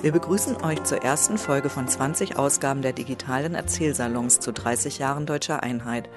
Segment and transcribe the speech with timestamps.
[0.00, 5.26] Wir begrüßen euch zur ersten Folge von 20 Ausgaben der digitalen Erzählsalons zu 30 Jahren
[5.26, 6.08] deutscher Einheit,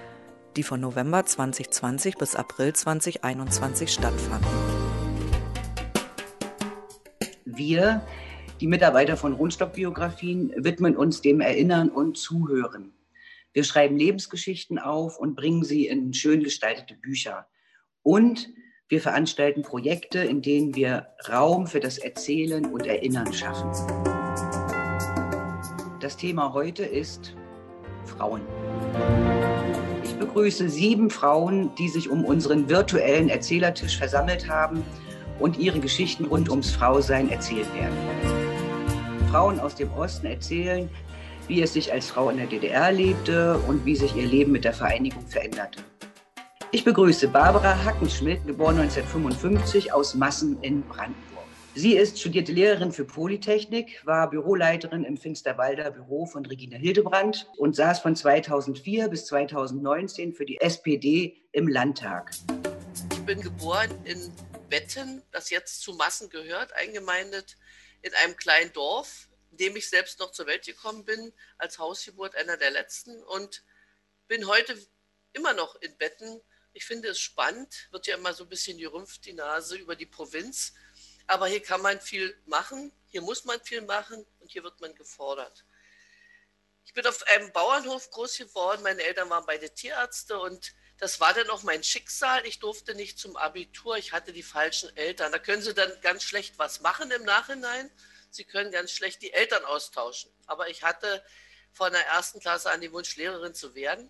[0.55, 4.48] die von November 2020 bis April 2021 stattfanden.
[7.46, 8.05] Wir,
[8.59, 12.93] die Mitarbeiter von Rundstockbiografien, widmen uns dem Erinnern und Zuhören.
[13.52, 17.48] Wir schreiben Lebensgeschichten auf und bringen sie in schön gestaltete Bücher.
[18.04, 18.48] Und
[18.92, 23.71] wir veranstalten Projekte, in denen wir Raum für das Erzählen und Erinnern schaffen.
[26.02, 27.34] Das Thema heute ist
[28.04, 28.42] Frauen.
[30.04, 34.84] Ich begrüße sieben Frauen, die sich um unseren virtuellen Erzählertisch versammelt haben
[35.39, 37.95] und ihre Geschichten rund ums Frausein erzählt werden.
[39.31, 40.89] Frauen aus dem Osten erzählen,
[41.48, 44.66] wie es sich als Frau in der DDR lebte und wie sich ihr Leben mit
[44.66, 45.81] der Vereinigung veränderte.
[46.73, 51.44] Ich begrüße Barbara Hackenschmidt, geboren 1955 aus Massen in Brandenburg.
[51.75, 57.76] Sie ist studierte Lehrerin für Polytechnik, war Büroleiterin im Finsterwalder Büro von Regine Hildebrandt und
[57.76, 62.32] saß von 2004 bis 2019 für die SPD im Landtag.
[63.12, 64.32] Ich bin geboren in
[64.70, 67.58] Betten, das jetzt zu Massen gehört, eingemeindet
[68.02, 72.34] in einem kleinen Dorf, in dem ich selbst noch zur Welt gekommen bin, als Hausgeburt
[72.38, 73.62] einer der letzten und
[74.30, 74.78] bin heute
[75.34, 76.40] immer noch in Betten
[76.73, 80.05] ich finde es spannend, wird ja immer so ein bisschen gerümpft, die Nase über die
[80.05, 80.73] Provinz.
[81.27, 84.95] Aber hier kann man viel machen, hier muss man viel machen und hier wird man
[84.95, 85.66] gefordert.
[86.86, 88.83] Ich bin auf einem Bauernhof groß geworden.
[88.83, 92.45] Meine Eltern waren beide Tierärzte und das war dann auch mein Schicksal.
[92.45, 93.97] Ich durfte nicht zum Abitur.
[93.97, 95.31] Ich hatte die falschen Eltern.
[95.31, 97.89] Da können Sie dann ganz schlecht was machen im Nachhinein.
[98.30, 100.31] Sie können ganz schlecht die Eltern austauschen.
[100.47, 101.23] Aber ich hatte
[101.72, 104.09] von der ersten Klasse an den Wunsch, Lehrerin zu werden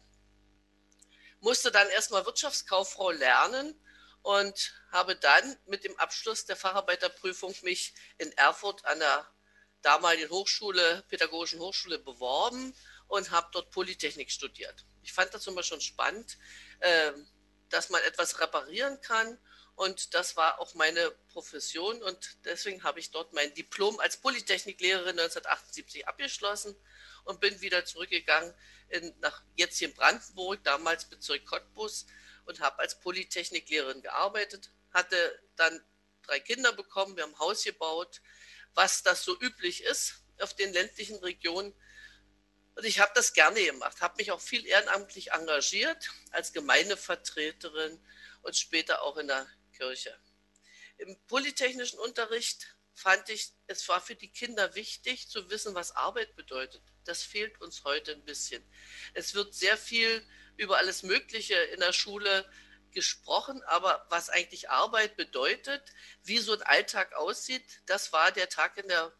[1.42, 3.80] musste dann erstmal Wirtschaftskauffrau lernen
[4.22, 9.28] und habe dann mit dem Abschluss der Facharbeiterprüfung mich in Erfurt an der
[9.82, 12.76] damaligen Hochschule, Pädagogischen Hochschule beworben
[13.08, 14.86] und habe dort Polytechnik studiert.
[15.02, 16.38] Ich fand das immer schon spannend,
[16.82, 17.28] ähm,
[17.70, 19.40] dass man etwas reparieren kann
[19.76, 25.20] und das war auch meine Profession und deswegen habe ich dort mein Diplom als Polytechniklehrerin
[25.20, 26.76] 1978 abgeschlossen
[27.26, 28.54] und bin wieder zurückgegangen
[28.90, 32.06] in, nach jetzt hier in Brandenburg, damals Bezirk Cottbus
[32.46, 35.84] und habe als Polytechniklehrerin gearbeitet, hatte dann
[36.24, 38.22] drei Kinder bekommen, wir haben ein Haus gebaut,
[38.74, 41.74] was das so üblich ist auf den ländlichen Regionen.
[42.76, 48.00] Und ich habe das gerne gemacht, habe mich auch viel ehrenamtlich engagiert als Gemeindevertreterin
[48.42, 50.18] und später auch in der Kirche.
[50.98, 56.36] Im polytechnischen Unterricht fand ich, es war für die Kinder wichtig zu wissen, was Arbeit
[56.36, 56.82] bedeutet.
[57.06, 58.64] Das fehlt uns heute ein bisschen.
[59.14, 60.26] Es wird sehr viel
[60.58, 62.50] über alles Mögliche in der Schule
[62.92, 65.82] gesprochen, aber was eigentlich Arbeit bedeutet,
[66.24, 69.14] wie so ein Alltag aussieht, das war der Tag in der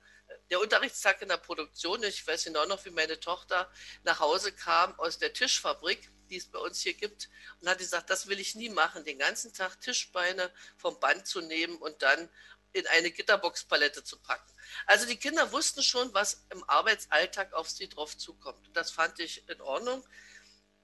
[0.50, 2.04] der Unterrichtstag in der Produktion.
[2.04, 3.72] Ich weiß genau noch, wie meine Tochter
[4.04, 8.10] nach Hause kam aus der Tischfabrik, die es bei uns hier gibt, und hat gesagt,
[8.10, 12.30] das will ich nie machen, den ganzen Tag Tischbeine vom Band zu nehmen und dann
[12.74, 14.52] in eine Gitterboxpalette zu packen.
[14.86, 18.70] Also die Kinder wussten schon, was im Arbeitsalltag auf sie drauf zukommt.
[18.74, 20.08] Das fand ich in Ordnung.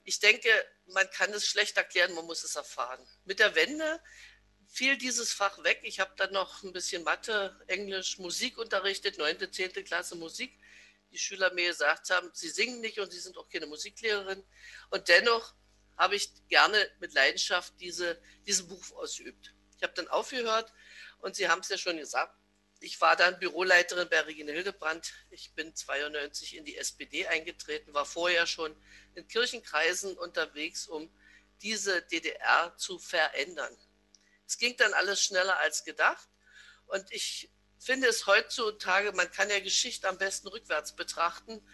[0.04, 0.50] Ich denke,
[0.88, 3.06] man kann es schlecht erklären, man muss es erfahren.
[3.26, 4.02] Mit der Wende
[4.68, 5.82] fiel dieses Fach weg.
[5.84, 9.74] Ich habe dann noch ein bisschen Mathe, Englisch, Musik unterrichtet, 9., 10.
[9.86, 10.58] Klasse Musik.
[11.12, 14.44] Die Schüler mir gesagt haben, sie singen nicht und sie sind auch keine Musiklehrerin.
[14.90, 15.56] Und dennoch
[15.98, 19.54] habe ich gerne mit Leidenschaft diese, diesen Beruf ausgeübt.
[19.78, 20.72] Ich habe dann aufgehört
[21.20, 22.34] und Sie haben es ja schon gesagt,
[22.80, 25.14] ich war dann Büroleiterin bei Regine Hildebrandt.
[25.32, 28.76] Ich bin 92 in die SPD eingetreten, war vorher schon
[29.16, 31.12] in Kirchenkreisen unterwegs, um
[31.62, 33.76] diese DDR zu verändern.
[34.46, 36.30] Es ging dann alles schneller als gedacht.
[36.86, 41.68] Und ich finde es heutzutage, man kann ja Geschichte am besten rückwärts betrachten.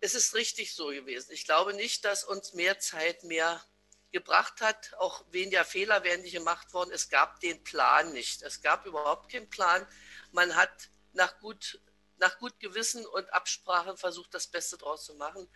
[0.00, 1.32] Es ist richtig so gewesen.
[1.32, 3.64] Ich glaube nicht, dass uns mehr Zeit, mehr
[4.12, 4.94] gebracht hat.
[4.98, 6.90] Auch weniger Fehler werden nicht gemacht worden.
[6.92, 8.42] Es gab den Plan nicht.
[8.42, 9.86] Es gab überhaupt keinen Plan.
[10.32, 11.80] Man hat nach gut,
[12.16, 15.48] nach gut Gewissen und Absprachen versucht, das Beste draus zu machen.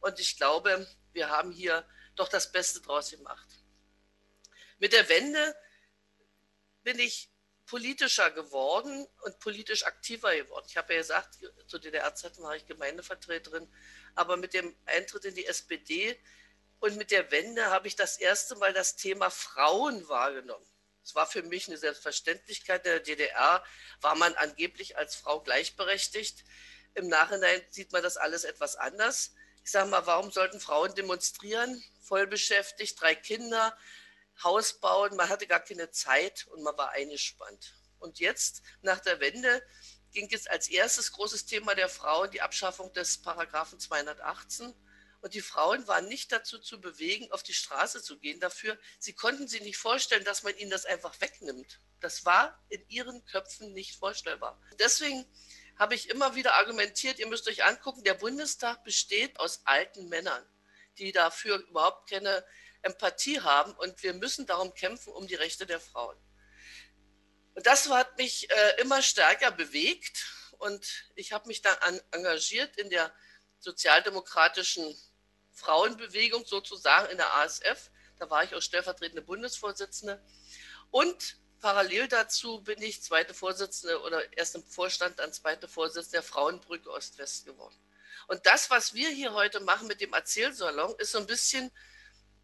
[0.00, 3.48] Und ich glaube, wir haben hier doch das Beste draus gemacht.
[4.78, 5.56] Mit der Wende
[6.82, 7.30] bin ich
[7.66, 10.66] politischer geworden und politisch aktiver geworden.
[10.68, 13.72] Ich habe ja gesagt, zu DDR-Zeiten war ich Gemeindevertreterin,
[14.14, 16.20] aber mit dem Eintritt in die SPD
[16.84, 20.66] und mit der Wende habe ich das erste Mal das Thema Frauen wahrgenommen.
[21.02, 22.84] Es war für mich eine Selbstverständlichkeit.
[22.84, 23.64] In der DDR
[24.02, 26.44] war man angeblich als Frau gleichberechtigt.
[26.92, 29.32] Im Nachhinein sieht man das alles etwas anders.
[29.64, 31.82] Ich sage mal, warum sollten Frauen demonstrieren?
[32.02, 33.74] Voll beschäftigt, drei Kinder,
[34.42, 35.16] Haus bauen.
[35.16, 37.76] Man hatte gar keine Zeit und man war eingespannt.
[37.98, 39.66] Und jetzt, nach der Wende,
[40.12, 44.74] ging es als erstes großes Thema der Frauen die Abschaffung des Paragraphen 218.
[45.24, 48.78] Und die Frauen waren nicht dazu zu bewegen, auf die Straße zu gehen dafür.
[48.98, 51.80] Sie konnten sich nicht vorstellen, dass man ihnen das einfach wegnimmt.
[52.00, 54.60] Das war in ihren Köpfen nicht vorstellbar.
[54.78, 55.24] Deswegen
[55.78, 60.46] habe ich immer wieder argumentiert, ihr müsst euch angucken, der Bundestag besteht aus alten Männern,
[60.98, 62.44] die dafür überhaupt keine
[62.82, 63.72] Empathie haben.
[63.72, 66.18] Und wir müssen darum kämpfen, um die Rechte der Frauen.
[67.54, 70.26] Und das hat mich äh, immer stärker bewegt.
[70.58, 73.10] Und ich habe mich dann an, engagiert in der
[73.58, 74.94] sozialdemokratischen
[75.54, 77.90] Frauenbewegung sozusagen in der ASF.
[78.18, 80.22] Da war ich auch stellvertretende Bundesvorsitzende.
[80.90, 86.22] Und parallel dazu bin ich zweite Vorsitzende oder erst im Vorstand dann zweite Vorsitzende der
[86.22, 87.76] Frauenbrücke Ost-West geworden.
[88.26, 91.70] Und das, was wir hier heute machen mit dem Erzählsalon, ist so ein bisschen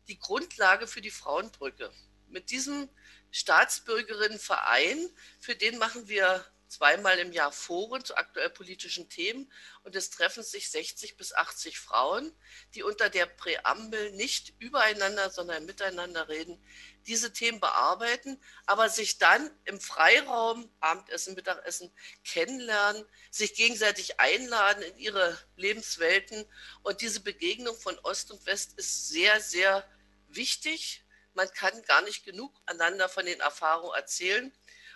[0.09, 1.93] die Grundlage für die Frauenbrücke.
[2.29, 2.89] Mit diesem
[3.31, 9.53] Staatsbürgerinnenverein, für den machen wir zweimal im Jahr Foren zu aktuell politischen Themen
[9.83, 12.33] und es treffen sich 60 bis 80 Frauen,
[12.75, 16.65] die unter der Präambel nicht übereinander, sondern miteinander reden,
[17.07, 21.93] diese Themen bearbeiten, aber sich dann im Freiraum, Abendessen, Mittagessen
[22.25, 26.47] kennenlernen, sich gegenseitig einladen in ihre Lebenswelten
[26.83, 29.85] und diese Begegnung von Ost und West ist sehr, sehr
[30.29, 31.03] wichtig.
[31.35, 34.53] Man kann gar nicht genug einander von den Erfahrungen erzählen.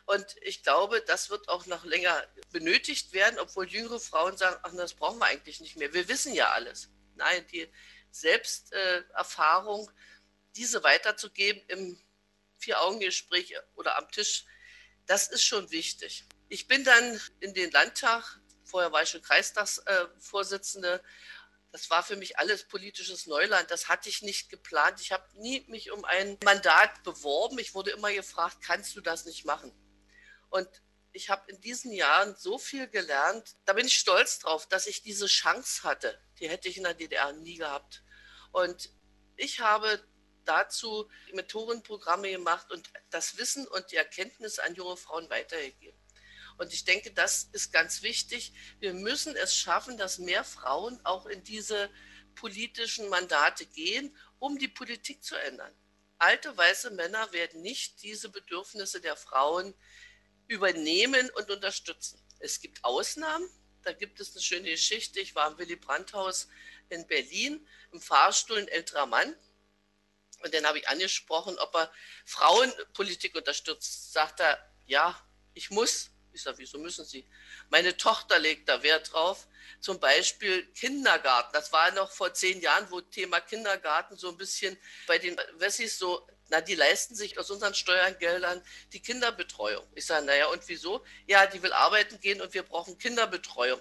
[0.06, 4.73] Und ich glaube, das wird auch noch länger benötigt werden, obwohl jüngere Frauen sagen, ach,
[4.77, 5.93] das brauchen wir eigentlich nicht mehr.
[5.95, 6.91] Wir wissen ja alles.
[7.15, 7.71] Nein, die
[8.11, 9.91] Selbsterfahrung,
[10.56, 11.99] diese weiterzugeben im
[12.59, 14.45] Vier-Augen-Gespräch oder am Tisch,
[15.06, 16.27] das ist schon wichtig.
[16.49, 21.03] Ich bin dann in den Landtag, vorher war ich schon Kreistagsvorsitzende,
[21.73, 23.69] das war für mich alles politisches Neuland.
[23.69, 25.01] Das hatte ich nicht geplant.
[25.01, 27.59] Ich habe nie mich um ein Mandat beworben.
[27.59, 29.73] Ich wurde immer gefragt, kannst du das nicht machen?
[30.50, 30.69] Und
[31.12, 33.56] ich habe in diesen Jahren so viel gelernt.
[33.64, 36.20] Da bin ich stolz drauf, dass ich diese Chance hatte.
[36.41, 38.02] Die hätte ich in der DDR nie gehabt.
[38.52, 38.91] Und
[39.37, 40.02] ich habe
[40.44, 45.99] dazu Mentorenprogramme gemacht und das Wissen und die Erkenntnis an junge Frauen weitergegeben.
[46.58, 48.52] Und ich denke, das ist ganz wichtig.
[48.79, 51.91] Wir müssen es schaffen, dass mehr Frauen auch in diese
[52.35, 55.75] politischen Mandate gehen, um die Politik zu ändern.
[56.19, 59.75] Alte weiße Männer werden nicht diese Bedürfnisse der Frauen
[60.49, 62.20] übernehmen und unterstützen.
[62.38, 63.49] Es gibt Ausnahmen.
[63.82, 65.20] Da gibt es eine schöne Geschichte.
[65.20, 66.49] Ich war im Willy Brandt-Haus
[66.88, 69.37] in Berlin, im Fahrstuhl ein älterer Mann.
[70.43, 71.93] Und den habe ich angesprochen, ob er
[72.26, 74.12] Frauenpolitik unterstützt.
[74.12, 75.19] Sagt er, ja,
[75.55, 76.11] ich muss.
[76.32, 77.26] Ich sage, wieso müssen Sie?
[77.70, 79.46] Meine Tochter legt da Wert drauf.
[79.81, 81.52] Zum Beispiel Kindergarten.
[81.52, 84.76] Das war noch vor zehn Jahren, wo Thema Kindergarten so ein bisschen
[85.06, 88.62] bei den Wessis so na, die leisten sich aus unseren Steuergeldern
[88.93, 89.87] die Kinderbetreuung.
[89.94, 91.05] Ich sage, naja, und wieso?
[91.26, 93.81] Ja, die will arbeiten gehen und wir brauchen Kinderbetreuung.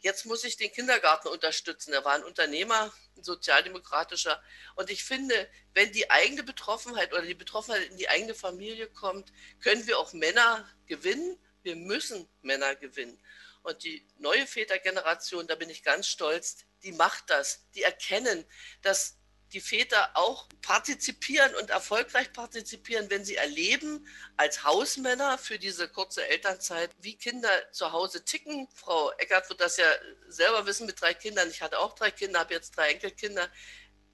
[0.00, 1.94] Jetzt muss ich den Kindergarten unterstützen.
[1.94, 4.42] Er war ein Unternehmer, ein sozialdemokratischer.
[4.76, 9.32] Und ich finde, wenn die eigene Betroffenheit oder die Betroffenheit in die eigene Familie kommt,
[9.62, 11.38] können wir auch Männer gewinnen.
[11.62, 13.18] Wir müssen Männer gewinnen.
[13.62, 17.64] Und die neue Vätergeneration, da bin ich ganz stolz, die macht das.
[17.74, 18.44] Die erkennen,
[18.82, 19.16] dass
[19.54, 24.06] die Väter auch partizipieren und erfolgreich partizipieren, wenn sie erleben
[24.36, 28.68] als Hausmänner für diese kurze Elternzeit, wie Kinder zu Hause ticken.
[28.74, 29.86] Frau Eckert wird das ja
[30.26, 31.48] selber wissen mit drei Kindern.
[31.48, 33.48] Ich hatte auch drei Kinder, habe jetzt drei Enkelkinder.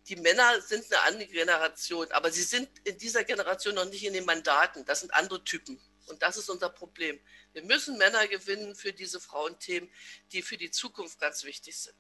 [0.08, 4.12] Die Männer sind eine andere Generation, aber sie sind in dieser Generation noch nicht in
[4.12, 4.84] den Mandaten.
[4.84, 5.80] Das sind andere Typen.
[6.06, 7.18] Und das ist unser Problem.
[7.52, 9.90] Wir müssen Männer gewinnen für diese Frauenthemen,
[10.32, 11.96] die für die Zukunft ganz wichtig sind.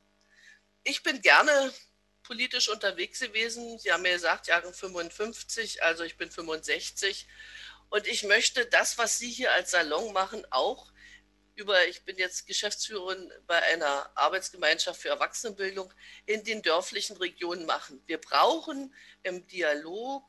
[0.82, 1.72] Ich bin gerne
[2.30, 3.76] politisch unterwegs gewesen.
[3.80, 7.26] Sie haben mir gesagt, Jahre 55, also ich bin 65.
[7.88, 10.92] Und ich möchte das, was Sie hier als Salon machen, auch
[11.56, 15.92] über, ich bin jetzt Geschäftsführerin bei einer Arbeitsgemeinschaft für Erwachsenenbildung
[16.24, 18.00] in den dörflichen Regionen machen.
[18.06, 18.94] Wir brauchen
[19.24, 20.22] im Dialog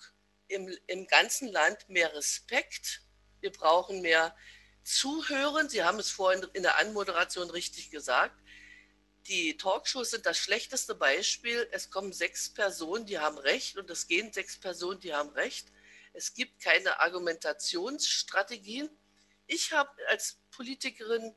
[0.47, 3.03] im, im ganzen Land mehr Respekt.
[3.41, 4.35] Wir brauchen mehr
[4.83, 5.69] Zuhören.
[5.69, 8.40] Sie haben es vorhin in der Anmoderation richtig gesagt
[9.27, 11.67] die Talkshows sind das schlechteste Beispiel.
[11.71, 15.67] Es kommen sechs Personen, die haben recht und es gehen sechs Personen, die haben recht.
[16.13, 18.89] Es gibt keine Argumentationsstrategien.
[19.47, 21.35] Ich habe als Politikerin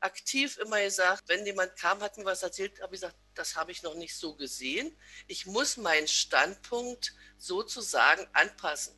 [0.00, 3.72] aktiv immer gesagt, wenn jemand kam, hat mir was erzählt, habe ich gesagt, das habe
[3.72, 4.96] ich noch nicht so gesehen.
[5.26, 8.94] Ich muss meinen Standpunkt sozusagen anpassen.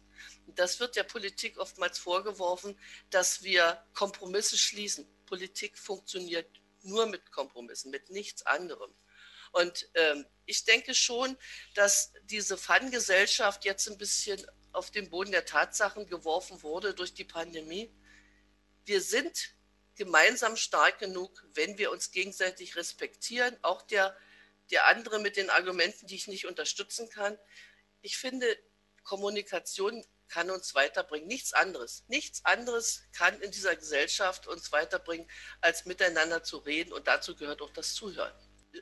[0.46, 2.78] das wird der Politik oftmals vorgeworfen,
[3.10, 5.06] dass wir Kompromisse schließen.
[5.26, 6.48] Politik funktioniert
[6.88, 8.94] nur mit Kompromissen, mit nichts anderem.
[9.52, 11.36] Und ähm, ich denke schon,
[11.74, 17.24] dass diese Fun-Gesellschaft jetzt ein bisschen auf den Boden der Tatsachen geworfen wurde durch die
[17.24, 17.92] Pandemie.
[18.84, 19.54] wir sind
[19.96, 24.16] gemeinsam stark genug, wenn wir uns gegenseitig respektieren, auch der,
[24.70, 27.36] der andere mit den Argumenten, die ich nicht unterstützen kann.
[28.00, 28.46] Ich finde,
[29.02, 31.26] Kommunikation kann uns weiterbringen.
[31.26, 32.04] Nichts anderes.
[32.08, 35.28] Nichts anderes kann in dieser Gesellschaft uns weiterbringen,
[35.60, 36.92] als miteinander zu reden.
[36.92, 38.32] Und dazu gehört auch das Zuhören.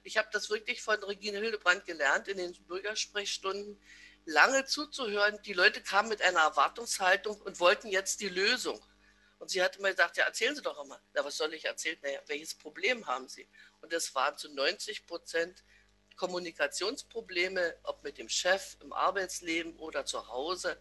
[0.04, 3.80] Ich habe das wirklich von Regine Hildebrand gelernt in den Bürgersprechstunden,
[4.24, 5.40] lange zuzuhören.
[5.42, 8.84] Die Leute kamen mit einer Erwartungshaltung und wollten jetzt die Lösung.
[9.38, 11.00] Und sie hat immer gesagt, ja, erzählen Sie doch immer.
[11.12, 11.98] Na, was soll ich erzählen?
[12.02, 13.48] Naja, welches Problem haben Sie?
[13.80, 15.62] Und das waren zu 90 Prozent
[16.16, 20.78] Kommunikationsprobleme, ob mit dem Chef im Arbeitsleben oder zu Hause.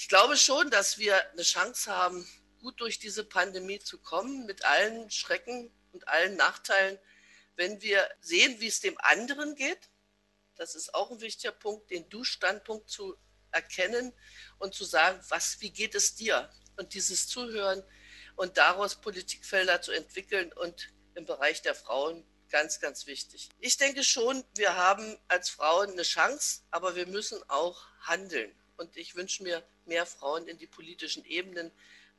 [0.00, 2.24] Ich glaube schon, dass wir eine Chance haben,
[2.60, 7.00] gut durch diese Pandemie zu kommen, mit allen Schrecken und allen Nachteilen,
[7.56, 9.90] wenn wir sehen, wie es dem anderen geht.
[10.54, 13.16] Das ist auch ein wichtiger Punkt, den Du-Standpunkt zu
[13.50, 14.12] erkennen
[14.58, 16.48] und zu sagen, was, wie geht es dir?
[16.78, 17.82] und dieses Zuhören
[18.36, 23.50] und daraus Politikfelder zu entwickeln und im Bereich der Frauen ganz, ganz wichtig.
[23.58, 28.54] Ich denke schon, wir haben als Frauen eine Chance, aber wir müssen auch handeln.
[28.78, 31.72] Und ich wünsche mir mehr Frauen in die politischen Ebenen,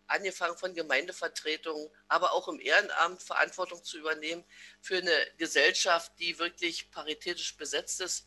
[0.07, 4.43] angefangen von Gemeindevertretungen, aber auch im Ehrenamt Verantwortung zu übernehmen
[4.81, 8.25] für eine Gesellschaft, die wirklich paritätisch besetzt ist.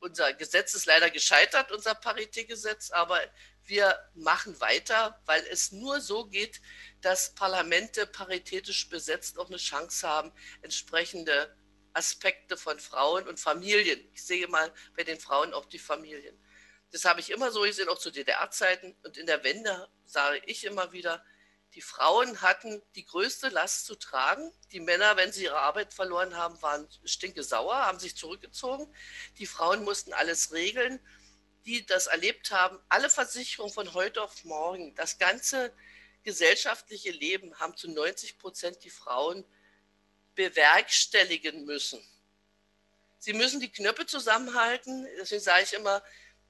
[0.00, 3.20] Unser Gesetz ist leider gescheitert, unser Paritätgesetz, aber
[3.64, 6.60] wir machen weiter, weil es nur so geht,
[7.00, 11.56] dass Parlamente paritätisch besetzt auch eine Chance haben, entsprechende
[11.92, 14.00] Aspekte von Frauen und Familien.
[14.12, 16.36] Ich sehe mal bei den Frauen auch die Familien.
[16.92, 18.96] Das habe ich immer so gesehen, auch zu DDR-Zeiten.
[19.02, 21.24] Und in der Wende sage ich immer wieder,
[21.74, 24.52] die Frauen hatten die größte Last zu tragen.
[24.72, 28.94] Die Männer, wenn sie ihre Arbeit verloren haben, waren stinke sauer, haben sich zurückgezogen.
[29.38, 31.00] Die Frauen mussten alles regeln
[31.64, 35.72] die das erlebt haben, alle Versicherungen von heute auf morgen, das ganze
[36.24, 39.44] gesellschaftliche Leben haben zu 90 Prozent die Frauen
[40.34, 42.02] bewerkstelligen müssen.
[43.18, 45.06] Sie müssen die Knöpfe zusammenhalten.
[45.18, 46.02] Deswegen sage ich immer,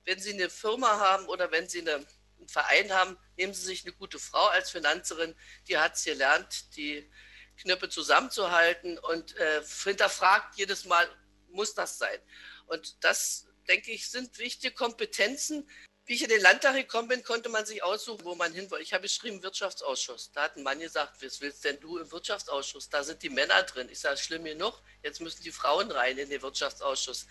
[0.04, 2.06] wenn Sie eine Firma haben oder wenn Sie eine,
[2.38, 5.34] einen Verein haben, nehmen Sie sich eine gute Frau als Finanzerin,
[5.68, 7.10] die hat es gelernt, die
[7.56, 11.08] Knöpfe zusammenzuhalten und äh, hinterfragt jedes Mal,
[11.50, 12.18] muss das sein?
[12.66, 15.68] Und das denke ich, sind wichtige Kompetenzen.
[16.12, 18.82] Wie ich in den Landtag gekommen bin, konnte man sich aussuchen, wo man hin wollte.
[18.82, 20.30] Ich habe geschrieben Wirtschaftsausschuss.
[20.32, 22.90] Da hat ein Mann gesagt, was willst denn du im Wirtschaftsausschuss?
[22.90, 23.88] Da sind die Männer drin.
[23.90, 27.26] Ich sage, schlimm genug, jetzt müssen die Frauen rein in den Wirtschaftsausschuss.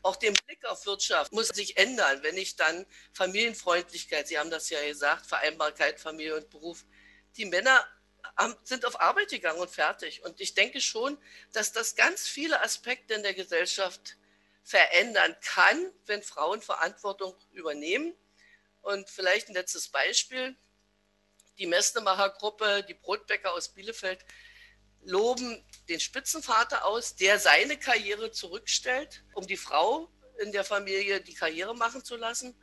[0.00, 4.70] Auch der Blick auf Wirtschaft muss sich ändern, wenn ich dann Familienfreundlichkeit, Sie haben das
[4.70, 6.86] ja gesagt, Vereinbarkeit, Familie und Beruf.
[7.36, 7.86] Die Männer
[8.64, 10.24] sind auf Arbeit gegangen und fertig.
[10.24, 11.18] Und ich denke schon,
[11.52, 14.16] dass das ganz viele Aspekte in der Gesellschaft
[14.64, 18.14] verändern kann, wenn Frauen Verantwortung übernehmen.
[18.82, 20.56] Und vielleicht ein letztes Beispiel.
[21.58, 24.24] Die Messnemacher-Gruppe, die Brotbäcker aus Bielefeld,
[25.04, 31.34] loben den Spitzenvater aus, der seine Karriere zurückstellt, um die Frau in der Familie die
[31.34, 32.56] Karriere machen zu lassen.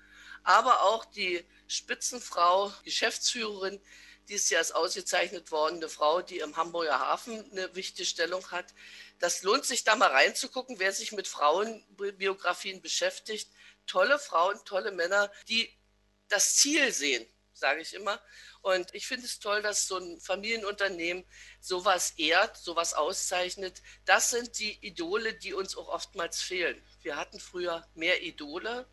[0.43, 3.81] Aber auch die Spitzenfrau, Geschäftsführerin,
[4.27, 8.49] die ist ja als ausgezeichnet worden, eine Frau, die im Hamburger Hafen eine wichtige Stellung
[8.51, 8.73] hat,
[9.19, 13.51] das lohnt sich da mal reinzugucken, wer sich mit Frauenbiografien beschäftigt.
[13.85, 15.69] Tolle Frauen, tolle Männer, die
[16.29, 18.21] das Ziel sehen, sage ich immer.
[18.61, 21.25] Und ich finde es toll, dass so ein Familienunternehmen
[21.61, 23.81] sowas ehrt, sowas auszeichnet.
[24.05, 26.81] Das sind die Idole, die uns auch oftmals fehlen.
[27.01, 28.89] Wir hatten früher mehr Idole,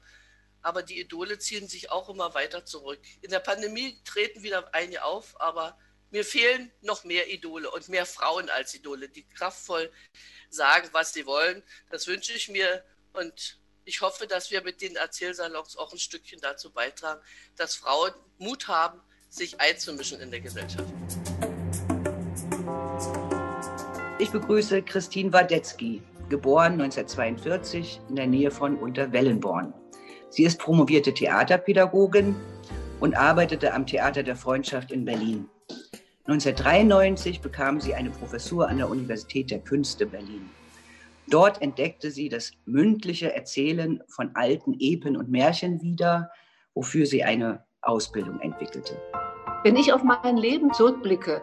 [0.62, 3.00] aber die Idole ziehen sich auch immer weiter zurück.
[3.22, 5.78] In der Pandemie treten wieder einige auf, aber
[6.10, 9.92] mir fehlen noch mehr Idole und mehr Frauen als Idole, die kraftvoll
[10.48, 11.62] sagen, was sie wollen.
[11.90, 16.40] Das wünsche ich mir und ich hoffe, dass wir mit den Erzählsalons auch ein Stückchen
[16.42, 17.20] dazu beitragen,
[17.56, 19.00] dass Frauen Mut haben,
[19.30, 20.92] sich einzumischen in der Gesellschaft.
[24.18, 29.72] Ich begrüße Christine Wadetzky, geboren 1942 in der Nähe von Unterwellenborn.
[30.30, 32.34] Sie ist promovierte Theaterpädagogin
[32.98, 35.48] und arbeitete am Theater der Freundschaft in Berlin.
[36.24, 40.50] 1993 bekam sie eine Professur an der Universität der Künste Berlin.
[41.28, 46.30] Dort entdeckte sie das mündliche Erzählen von alten Epen und Märchen wieder,
[46.74, 48.96] wofür sie eine Ausbildung entwickelte.
[49.64, 51.42] Wenn ich auf mein Leben zurückblicke,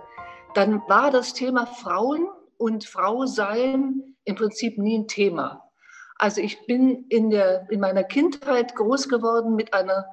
[0.54, 5.70] dann war das Thema Frauen und Frau sein im Prinzip nie ein Thema.
[6.16, 10.06] Also ich bin in, der, in meiner Kindheit groß geworden mit einer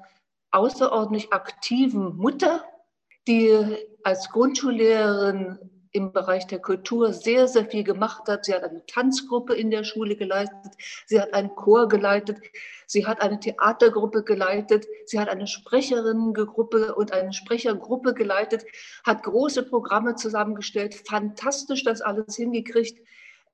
[0.50, 2.64] außerordentlich aktiven Mutter,
[3.28, 5.58] die als Grundschullehrerin
[5.92, 8.44] im Bereich der Kultur sehr, sehr viel gemacht hat.
[8.44, 10.74] Sie hat eine Tanzgruppe in der Schule geleitet,
[11.06, 12.38] sie hat einen Chor geleitet,
[12.86, 18.64] sie hat eine Theatergruppe geleitet, sie hat eine Sprecherinnengruppe und eine Sprechergruppe geleitet,
[19.04, 22.98] hat große Programme zusammengestellt, fantastisch das alles hingekriegt.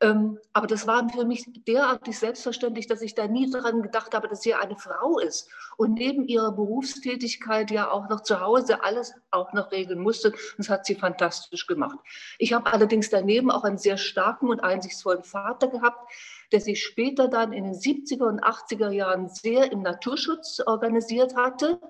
[0.01, 4.29] Ähm, aber das war für mich derartig selbstverständlich, dass ich da nie daran gedacht habe,
[4.29, 5.49] dass sie eine Frau ist
[5.79, 10.35] und neben ihrer Berufstätigkeit ja auch noch zu Hause alles auch noch regeln musste.
[10.59, 11.99] Das hat sie fantastisch gemacht.
[12.39, 16.13] Ich habe allerdings daneben auch einen sehr starken und einsichtsvollen Vater gehabt,
[16.53, 21.81] der sich später dann in den 70er und 80er Jahren sehr im Naturschutz organisiert hatte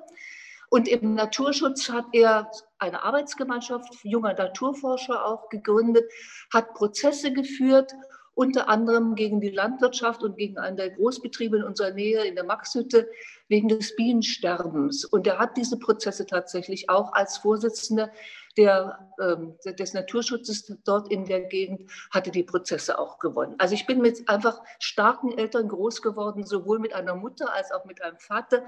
[0.70, 6.04] und im Naturschutz hat er eine Arbeitsgemeinschaft junger Naturforscher auch gegründet,
[6.52, 7.92] hat Prozesse geführt,
[8.35, 12.44] unter anderem gegen die Landwirtschaft und gegen einen der Großbetriebe in unserer Nähe in der
[12.44, 13.08] Maxhütte
[13.49, 15.06] wegen des Bienensterbens.
[15.06, 18.11] Und er hat diese Prozesse tatsächlich auch als Vorsitzender
[18.56, 23.54] der, ähm, des Naturschutzes dort in der Gegend hatte die Prozesse auch gewonnen.
[23.58, 27.84] Also ich bin mit einfach starken Eltern groß geworden, sowohl mit einer Mutter als auch
[27.84, 28.64] mit einem Vater,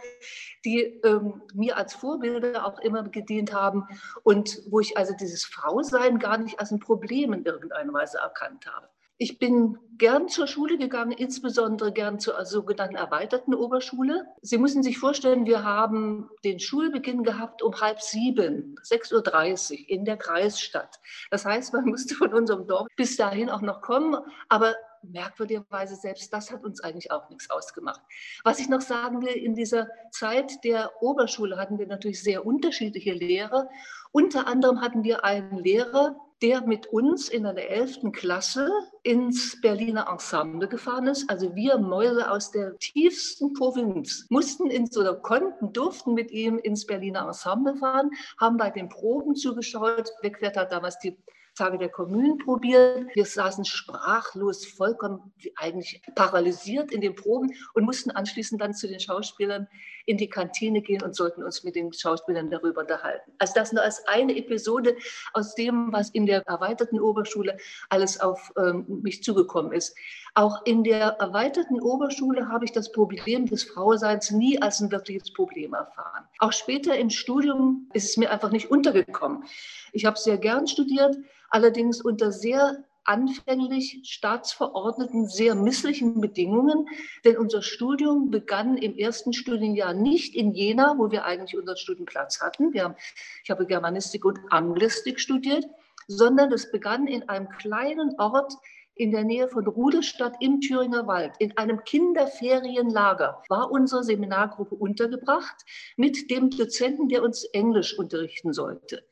[0.64, 3.86] die ähm, mir als Vorbilder auch immer gedient haben
[4.22, 8.66] und wo ich also dieses Frausein gar nicht als ein Problem in irgendeiner Weise erkannt
[8.66, 8.88] habe.
[9.20, 14.26] Ich bin gern zur Schule gegangen, insbesondere gern zur sogenannten erweiterten Oberschule.
[14.42, 20.04] Sie müssen sich vorstellen, wir haben den Schulbeginn gehabt um halb sieben, 6.30 Uhr in
[20.04, 21.00] der Kreisstadt.
[21.32, 24.16] Das heißt, man musste von unserem Dorf bis dahin auch noch kommen,
[24.48, 28.00] aber merkwürdigerweise selbst das hat uns eigentlich auch nichts ausgemacht.
[28.44, 33.12] Was ich noch sagen will, in dieser Zeit der Oberschule hatten wir natürlich sehr unterschiedliche
[33.12, 33.68] Lehrer.
[34.12, 38.12] Unter anderem hatten wir einen Lehrer, der mit uns in einer 11.
[38.12, 38.70] Klasse
[39.02, 41.28] ins Berliner Ensemble gefahren ist.
[41.28, 46.86] Also wir Mäuse aus der tiefsten Provinz mussten ins oder konnten, durften mit ihm ins
[46.86, 50.10] Berliner Ensemble fahren, haben bei den Proben zugeschaut.
[50.22, 51.16] Wegwert hat damals die
[51.58, 53.14] Tage der Kommunen probiert.
[53.14, 59.00] Wir saßen sprachlos, vollkommen eigentlich paralysiert in den Proben und mussten anschließend dann zu den
[59.00, 59.68] Schauspielern
[60.08, 63.30] in die Kantine gehen und sollten uns mit den Schauspielern darüber unterhalten.
[63.38, 64.96] Also das nur als eine Episode
[65.34, 67.58] aus dem, was in der erweiterten Oberschule
[67.90, 69.94] alles auf ähm, mich zugekommen ist.
[70.34, 75.32] Auch in der erweiterten Oberschule habe ich das Problem des Frauseins nie als ein wirkliches
[75.32, 76.24] Problem erfahren.
[76.38, 79.44] Auch später im Studium ist es mir einfach nicht untergekommen.
[79.92, 81.16] Ich habe sehr gern studiert,
[81.50, 86.86] allerdings unter sehr anfänglich staatsverordneten, sehr misslichen Bedingungen,
[87.24, 92.40] denn unser Studium begann im ersten Studienjahr nicht in Jena, wo wir eigentlich unseren Studienplatz
[92.40, 92.74] hatten.
[92.74, 92.94] Wir haben,
[93.42, 95.64] ich habe Germanistik und Anglistik studiert,
[96.06, 98.52] sondern es begann in einem kleinen Ort
[98.94, 105.54] in der Nähe von Rudelstadt im Thüringer Wald, in einem Kinderferienlager, war unsere Seminargruppe untergebracht
[105.96, 109.04] mit dem Dozenten, der uns Englisch unterrichten sollte.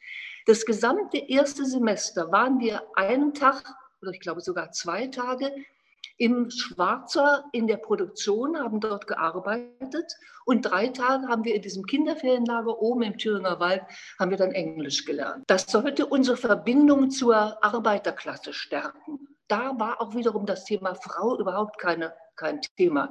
[0.44, 3.64] Das gesamte erste Semester waren wir einen Tag
[4.06, 5.52] oder ich glaube sogar zwei Tage
[6.18, 10.14] im Schwarzer in der Produktion, haben dort gearbeitet
[10.44, 13.82] und drei Tage haben wir in diesem Kinderferienlager oben im Thüringer Wald,
[14.18, 15.44] haben wir dann Englisch gelernt.
[15.46, 19.28] Das sollte unsere Verbindung zur Arbeiterklasse stärken.
[19.48, 23.10] Da war auch wiederum das Thema Frau überhaupt keine, kein Thema.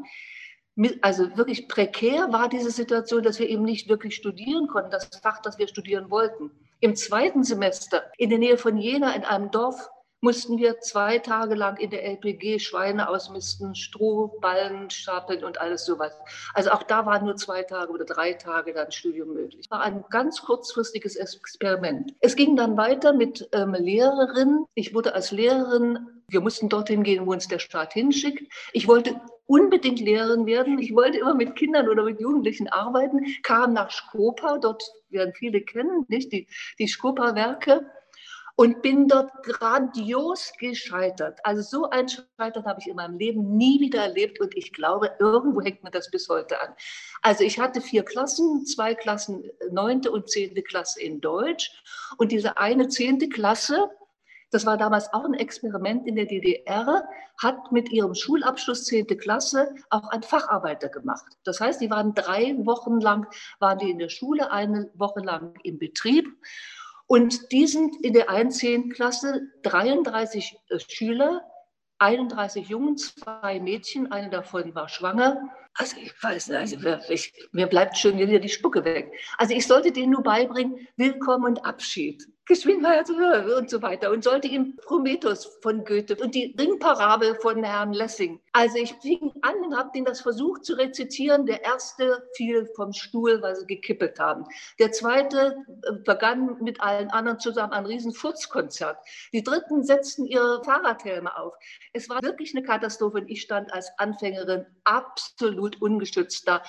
[1.01, 5.41] Also wirklich prekär war diese Situation, dass wir eben nicht wirklich studieren konnten, das Fach,
[5.41, 6.51] das wir studieren wollten.
[6.81, 9.89] Im zweiten Semester in der Nähe von Jena in einem Dorf
[10.21, 16.17] mussten wir zwei Tage lang in der LPG Schweine ausmisten, Strohballen stapeln und alles sowas.
[16.53, 19.69] Also auch da waren nur zwei Tage oder drei Tage dann Studium möglich.
[19.69, 22.13] War ein ganz kurzfristiges Experiment.
[22.21, 24.65] Es ging dann weiter mit ähm, Lehrerinnen.
[24.73, 28.51] Ich wurde als Lehrerin, wir mussten dorthin gehen, wo uns der Staat hinschickt.
[28.73, 30.79] Ich wollte unbedingt Lehrerin werden.
[30.79, 35.61] Ich wollte immer mit Kindern oder mit Jugendlichen arbeiten, kam nach Skopa, dort werden viele
[35.61, 36.31] kennen, nicht?
[36.31, 36.47] Die,
[36.79, 37.85] die Skopa-Werke
[38.55, 41.39] und bin dort grandios gescheitert.
[41.43, 45.11] Also so ein Scheitern habe ich in meinem Leben nie wieder erlebt und ich glaube,
[45.19, 46.73] irgendwo hängt mir das bis heute an.
[47.21, 51.71] Also ich hatte vier Klassen, zwei Klassen, neunte und zehnte Klasse in Deutsch
[52.17, 53.89] und diese eine zehnte Klasse,
[54.51, 57.03] das war damals auch ein Experiment in der DDR,
[57.41, 61.25] hat mit ihrem Schulabschluss zehnte Klasse auch ein Facharbeiter gemacht.
[61.43, 63.27] Das heißt, die waren drei Wochen lang,
[63.59, 66.25] waren die in der Schule, eine Woche lang im Betrieb
[67.07, 68.65] und die sind in der 1.
[68.93, 71.41] Klasse 33 äh, Schüler,
[71.99, 75.49] 31 Jungen, zwei Mädchen, eine davon war schwanger.
[75.75, 79.11] Also ich weiß nicht, also ich, mir bleibt schon wieder die Spucke weg.
[79.37, 82.25] Also ich sollte denen nur beibringen, Willkommen und Abschied.
[82.47, 87.91] Geschwindheit und so weiter und sollte ihm Prometheus von Goethe und die Ringparabel von Herrn
[87.91, 88.39] Lessing.
[88.53, 91.47] Also ich fing an und habe den das versucht zu rezitieren.
[91.47, 94.45] Der erste fiel vom Stuhl, weil sie gekippelt haben.
[94.77, 98.13] Der zweite äh, begann mit allen anderen zusammen ein riesen.
[99.33, 101.53] Die dritten setzten ihre Fahrradhelme auf.
[101.93, 106.61] Es war wirklich eine Katastrophe und ich stand als Anfängerin absolut ungeschützt da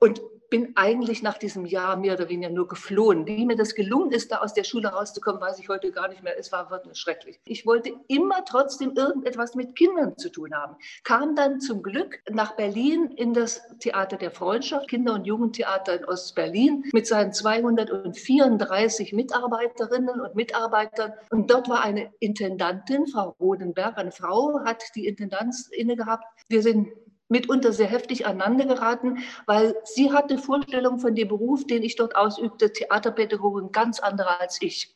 [0.00, 0.20] und
[0.54, 3.26] bin eigentlich nach diesem Jahr mehr oder weniger nur geflohen.
[3.26, 6.22] Wie mir das gelungen ist, da aus der Schule rauszukommen, weiß ich heute gar nicht
[6.22, 6.38] mehr.
[6.38, 7.40] Es war wirklich schrecklich.
[7.44, 10.76] Ich wollte immer trotzdem irgendetwas mit Kindern zu tun haben.
[11.02, 16.04] Kam dann zum Glück nach Berlin in das Theater der Freundschaft, Kinder- und Jugendtheater in
[16.04, 21.14] Ostberlin mit seinen 234 Mitarbeiterinnen und Mitarbeitern.
[21.30, 26.24] Und dort war eine Intendantin, Frau Rodenberg, eine Frau, hat die Intendanz inne gehabt.
[26.48, 26.88] Wir sind
[27.28, 32.16] mitunter sehr heftig aneinander geraten, weil sie hatte Vorstellungen von dem Beruf, den ich dort
[32.16, 34.94] ausübte, Theaterpädagogin, ganz andere als ich.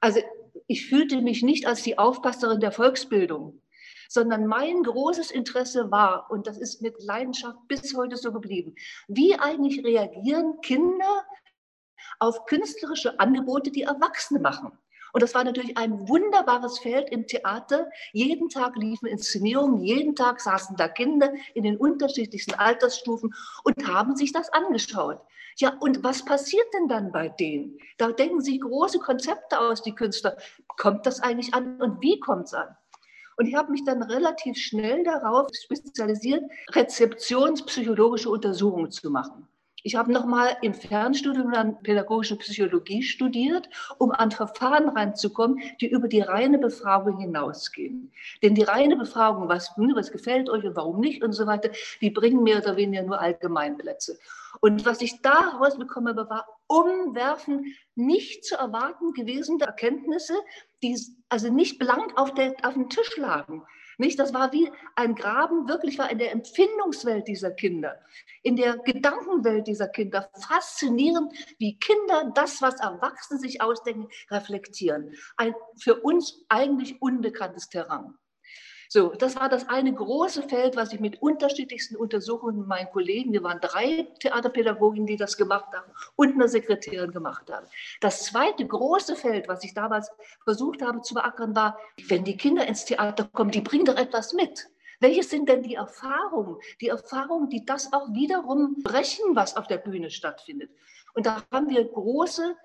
[0.00, 0.20] Also
[0.66, 3.60] ich fühlte mich nicht als die Aufpasserin der Volksbildung,
[4.08, 8.74] sondern mein großes Interesse war, und das ist mit Leidenschaft bis heute so geblieben,
[9.08, 11.24] wie eigentlich reagieren Kinder
[12.18, 14.72] auf künstlerische Angebote, die Erwachsene machen.
[15.12, 17.88] Und das war natürlich ein wunderbares Feld im Theater.
[18.12, 24.16] Jeden Tag liefen Inszenierungen, jeden Tag saßen da Kinder in den unterschiedlichsten Altersstufen und haben
[24.16, 25.20] sich das angeschaut.
[25.56, 27.78] Ja, und was passiert denn dann bei denen?
[27.98, 30.36] Da denken sie große Konzepte aus, die Künstler.
[30.78, 32.76] Kommt das eigentlich an und wie kommt es an?
[33.36, 39.48] Und ich habe mich dann relativ schnell darauf spezialisiert, rezeptionspsychologische Untersuchungen zu machen.
[39.82, 46.08] Ich habe nochmal im Fernstudium dann pädagogische Psychologie studiert, um an Verfahren reinzukommen, die über
[46.08, 48.12] die reine Befragung hinausgehen.
[48.42, 52.10] Denn die reine Befragung, was, was gefällt euch und warum nicht und so weiter, die
[52.10, 54.18] bringen mehr oder weniger nur Allgemeinplätze.
[54.60, 60.34] Und was ich da rausbekomme, war umwerfend nicht zu erwarten gewesen Erkenntnisse,
[60.82, 63.62] die also nicht blank auf, der, auf dem Tisch lagen.
[64.00, 64.18] Nicht?
[64.18, 68.00] Das war wie ein Graben, wirklich war in der Empfindungswelt dieser Kinder,
[68.42, 70.30] in der Gedankenwelt dieser Kinder.
[70.48, 75.14] Faszinierend, wie Kinder das, was Erwachsene sich ausdenken, reflektieren.
[75.36, 78.14] Ein für uns eigentlich unbekanntes Terrain.
[78.92, 83.44] So, das war das eine große Feld, was ich mit unterschiedlichsten Untersuchungen meinen Kollegen, wir
[83.44, 87.68] waren drei Theaterpädagogen, die das gemacht haben, und eine Sekretärin gemacht haben.
[88.00, 90.10] Das zweite große Feld, was ich damals
[90.42, 94.32] versucht habe zu beackern, war, wenn die Kinder ins Theater kommen, die bringen doch etwas
[94.32, 94.68] mit.
[94.98, 96.56] Welche sind denn die Erfahrungen?
[96.80, 100.72] Die Erfahrungen, die das auch wiederum brechen, was auf der Bühne stattfindet.
[101.14, 102.56] Und da haben wir große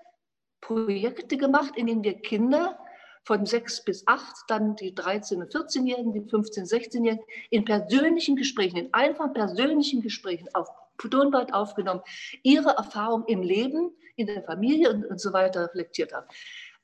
[0.60, 2.80] Projekte gemacht, in denen wir Kinder
[3.26, 8.76] von sechs bis acht, dann die 13- und 14-Jährigen, die 15-, 16-Jährigen in persönlichen Gesprächen,
[8.76, 12.02] in einfach persönlichen Gesprächen auf Tonband aufgenommen,
[12.42, 16.26] ihre Erfahrung im Leben, in der Familie und, und so weiter reflektiert haben.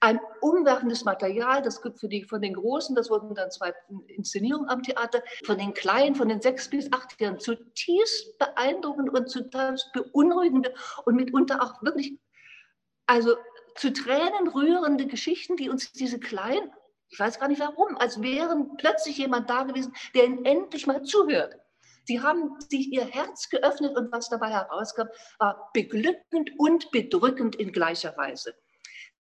[0.00, 3.72] Ein umwerfendes Material, das gibt für die, von den Großen, das wurden dann zwei
[4.09, 9.31] Inszenierungen am Theater, von den Kleinen, von den sechs bis acht Jahren zutiefst beeindruckend und
[9.31, 10.72] zutiefst beunruhigend
[11.05, 12.18] und mitunter auch wirklich,
[13.07, 13.37] also
[13.76, 16.70] zu Tränen rührende Geschichten, die uns diese kleinen,
[17.08, 21.02] ich weiß gar nicht warum, als wären plötzlich jemand da gewesen, der ihnen endlich mal
[21.02, 21.56] zuhört.
[22.04, 25.08] Sie haben sich ihr Herz geöffnet und was dabei herauskam,
[25.38, 28.54] war beglückend und bedrückend in gleicher Weise.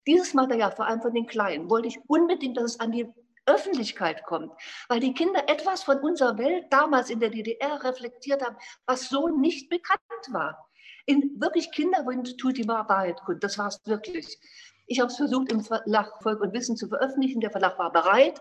[0.06, 3.06] Dieses Material, vor allem von den Kleinen, wollte ich unbedingt, dass es an die
[3.46, 4.52] Öffentlichkeit kommt,
[4.88, 9.28] weil die Kinder etwas von unserer Welt damals in der DDR reflektiert haben, was so
[9.28, 10.71] nicht bekannt war
[11.06, 13.42] in wirklich Kinderwind tut die Wahrheit kund.
[13.42, 14.38] Das war es wirklich.
[14.86, 17.40] Ich habe es versucht, im Verlag Volk und Wissen zu veröffentlichen.
[17.40, 18.40] Der Verlag war bereit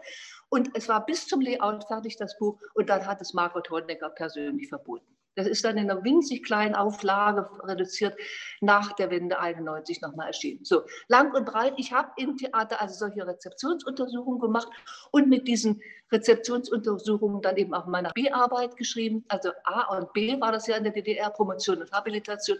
[0.50, 2.60] und es war bis zum Layout fertig, das Buch.
[2.74, 5.06] Und dann hat es Margot Honecker persönlich verboten.
[5.36, 8.16] Das ist dann in einer winzig kleinen Auflage reduziert
[8.60, 10.64] nach der Wende 91 nochmal erschienen.
[10.64, 11.74] So, lang und breit.
[11.78, 14.68] Ich habe im Theater also solche Rezeptionsuntersuchungen gemacht
[15.12, 19.24] und mit diesen Rezeptionsuntersuchungen dann eben auch meine B-Arbeit geschrieben.
[19.30, 22.58] Also A und B war das ja in der DDR, Promotion und Habilitation.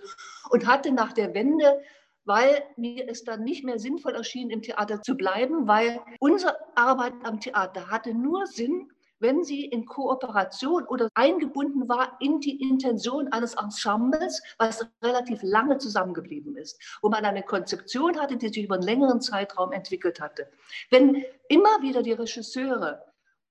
[0.50, 1.82] Und hatte nach der Wende
[2.26, 7.14] weil mir es dann nicht mehr sinnvoll erschien, im Theater zu bleiben, weil unsere Arbeit
[7.24, 13.28] am Theater hatte nur Sinn, wenn sie in Kooperation oder eingebunden war in die Intention
[13.30, 18.76] eines Ensembles, was relativ lange zusammengeblieben ist, wo man eine Konzeption hatte, die sich über
[18.76, 20.52] einen längeren Zeitraum entwickelt hatte.
[20.90, 23.04] Wenn immer wieder die Regisseure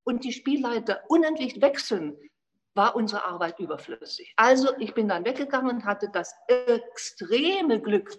[0.04, 2.16] und die Spielleiter unendlich wechseln,
[2.74, 4.32] war unsere Arbeit überflüssig.
[4.36, 8.16] Also ich bin dann weggegangen und hatte das extreme Glück,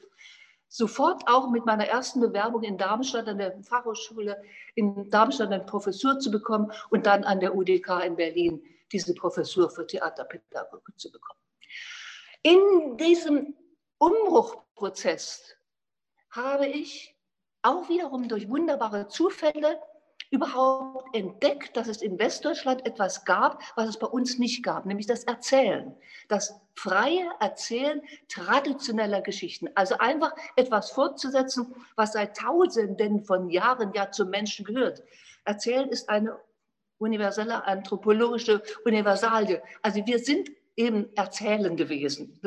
[0.71, 4.41] sofort auch mit meiner ersten Bewerbung in Darmstadt an der Fachhochschule
[4.75, 9.69] in Darmstadt eine Professur zu bekommen und dann an der UDK in Berlin diese Professur
[9.69, 11.39] für Theaterpädagogik zu bekommen.
[12.41, 13.53] In diesem
[13.97, 15.57] Umbruchprozess
[16.29, 17.17] habe ich
[17.63, 19.77] auch wiederum durch wunderbare Zufälle
[20.31, 25.05] überhaupt entdeckt, dass es in Westdeutschland etwas gab, was es bei uns nicht gab, nämlich
[25.05, 25.93] das Erzählen.
[26.29, 29.69] Das freie Erzählen traditioneller Geschichten.
[29.75, 35.03] Also einfach etwas fortzusetzen, was seit Tausenden von Jahren ja zum Menschen gehört.
[35.43, 36.39] Erzählen ist eine
[36.97, 39.61] universelle anthropologische Universalie.
[39.81, 42.39] Also wir sind eben Erzählen gewesen.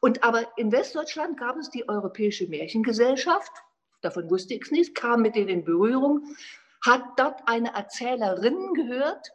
[0.00, 3.52] Und aber in Westdeutschland gab es die Europäische Märchengesellschaft,
[4.02, 6.36] davon wusste ich nichts, kam mit denen in Berührung
[6.84, 9.32] hat dort eine Erzählerin gehört,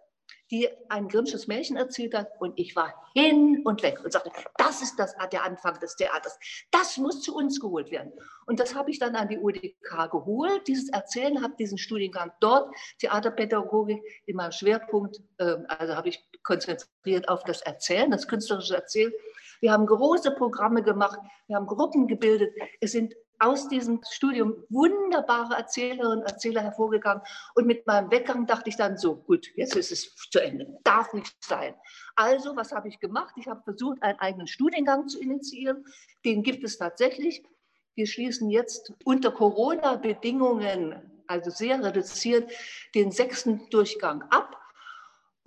[0.51, 4.81] die ein Grimmsches Märchen erzählt hat und ich war hin und weg und sagte, das
[4.81, 6.39] ist das, der Anfang des Theaters,
[6.71, 8.13] das muss zu uns geholt werden.
[8.45, 12.73] Und das habe ich dann an die UDK geholt, dieses Erzählen, habe diesen Studiengang dort,
[12.99, 19.12] Theaterpädagogik, in meinem Schwerpunkt, ähm, also habe ich konzentriert auf das Erzählen, das künstlerische Erzählen.
[19.60, 25.56] Wir haben große Programme gemacht, wir haben Gruppen gebildet, es sind aus diesem Studium wunderbare
[25.56, 27.21] Erzählerinnen und Erzähler hervorgegangen.
[27.56, 31.13] Und mit meinem Weggang dachte ich dann so, gut, jetzt ist es zu Ende, darf
[31.13, 31.76] nicht sein.
[32.15, 33.36] Also, was habe ich gemacht?
[33.38, 35.86] Ich habe versucht, einen eigenen Studiengang zu initiieren.
[36.26, 37.43] Den gibt es tatsächlich.
[37.95, 42.52] Wir schließen jetzt unter Corona-Bedingungen, also sehr reduziert,
[42.95, 44.56] den sechsten Durchgang ab.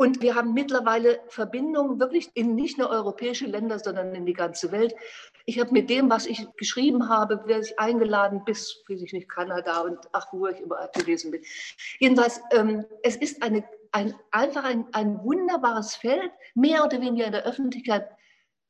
[0.01, 4.73] Und wir haben mittlerweile Verbindungen wirklich in nicht nur europäische Länder, sondern in die ganze
[4.73, 4.95] Welt.
[5.45, 9.29] Ich habe mit dem, was ich geschrieben habe, werde ich eingeladen bis, weiß ich nicht,
[9.29, 11.43] Kanada und ach, wo ich überall gewesen bin.
[11.99, 17.33] Jedenfalls, ähm, es ist eine, ein, einfach ein, ein wunderbares Feld, mehr oder weniger in
[17.33, 18.09] der Öffentlichkeit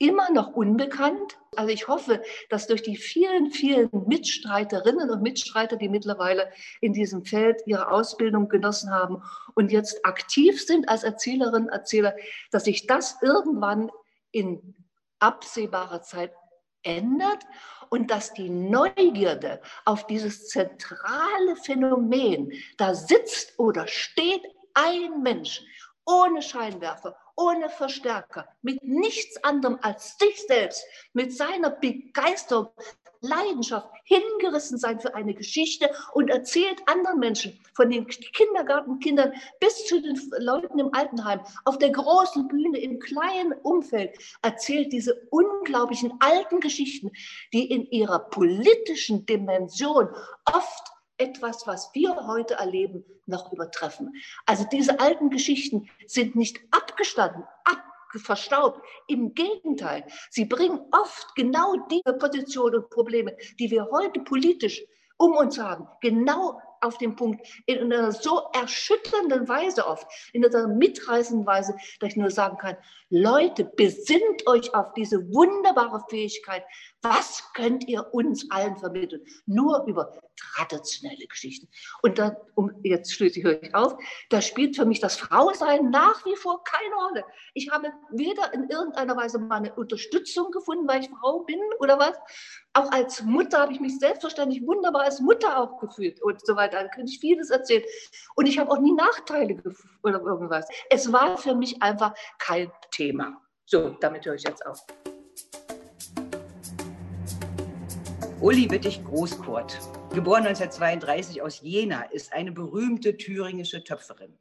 [0.01, 1.39] immer noch unbekannt.
[1.57, 7.25] Also ich hoffe, dass durch die vielen, vielen Mitstreiterinnen und Mitstreiter, die mittlerweile in diesem
[7.25, 9.23] Feld ihre Ausbildung genossen haben
[9.55, 12.17] und jetzt aktiv sind als Erzählerinnen, Erzähler,
[12.51, 13.91] dass sich das irgendwann
[14.33, 14.75] in
[15.19, 16.33] absehbarer Zeit
[16.83, 17.45] ändert
[17.91, 25.63] und dass die Neugierde auf dieses zentrale Phänomen, da sitzt oder steht ein Mensch
[26.07, 32.69] ohne Scheinwerfer, ohne Verstärker, mit nichts anderem als sich selbst, mit seiner Begeisterung,
[33.23, 40.01] Leidenschaft, hingerissen sein für eine Geschichte und erzählt anderen Menschen, von den Kindergartenkindern bis zu
[40.01, 46.61] den Leuten im Altenheim, auf der großen Bühne, im kleinen Umfeld, erzählt diese unglaublichen alten
[46.61, 47.11] Geschichten,
[47.53, 50.09] die in ihrer politischen Dimension
[50.47, 54.13] oft etwas, was wir heute erleben, noch übertreffen.
[54.47, 57.85] Also diese alten Geschichten sind nicht abgestanden, ab
[58.19, 58.85] verstaubt.
[59.07, 64.83] Im Gegenteil, sie bringen oft genau die Positionen und Probleme, die wir heute politisch
[65.17, 70.67] um uns haben, genau auf den Punkt, in einer so erschütternden Weise oft, in einer
[70.67, 72.77] mitreißenden Weise, dass ich nur sagen kann,
[73.11, 76.65] Leute, besinnt euch auf diese wunderbare Fähigkeit.
[77.03, 79.23] Was könnt ihr uns allen vermitteln?
[79.47, 81.69] Nur über traditionelle Geschichten.
[82.03, 83.97] Und dann, um, jetzt schließlich höre ich auf,
[84.29, 87.25] da spielt für mich das Frausein nach wie vor keine Rolle.
[87.55, 92.17] Ich habe weder in irgendeiner Weise meine Unterstützung gefunden, weil ich Frau bin oder was.
[92.75, 96.83] Auch als Mutter habe ich mich selbstverständlich wunderbar als Mutter auch gefühlt und so weiter.
[96.83, 97.85] Da könnte ich vieles erzählen.
[98.35, 99.57] Und ich habe auch nie Nachteile
[100.03, 100.69] oder irgendwas.
[100.91, 103.41] Es war für mich einfach kein Thema.
[103.65, 104.85] So, damit höre ich jetzt auf.
[108.43, 109.79] Uli Wittig Großkurt,
[110.15, 114.33] geboren 1932 aus Jena, ist eine berühmte thüringische Töpferin.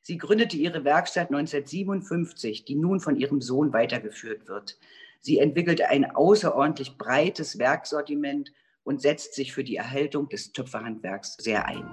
[0.00, 4.78] Sie gründete ihre Werkstatt 1957, die nun von ihrem Sohn weitergeführt wird.
[5.18, 8.52] Sie entwickelte ein außerordentlich breites Werksortiment
[8.84, 11.92] und setzt sich für die Erhaltung des Töpferhandwerks sehr ein.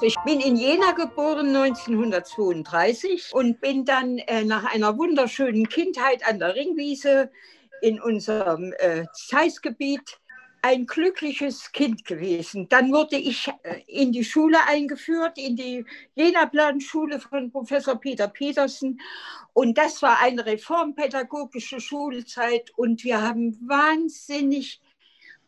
[0.00, 6.38] Ich bin in Jena geboren 1932 und bin dann äh, nach einer wunderschönen Kindheit an
[6.38, 7.32] der Ringwiese
[7.82, 10.18] in unserem äh, Zeissgebiet
[10.62, 12.68] ein glückliches Kind gewesen.
[12.68, 15.84] Dann wurde ich äh, in die Schule eingeführt, in die
[16.16, 19.00] Jena-Planschule von Professor Peter Petersen.
[19.52, 24.80] Und das war eine reformpädagogische Schulzeit und wir haben wahnsinnig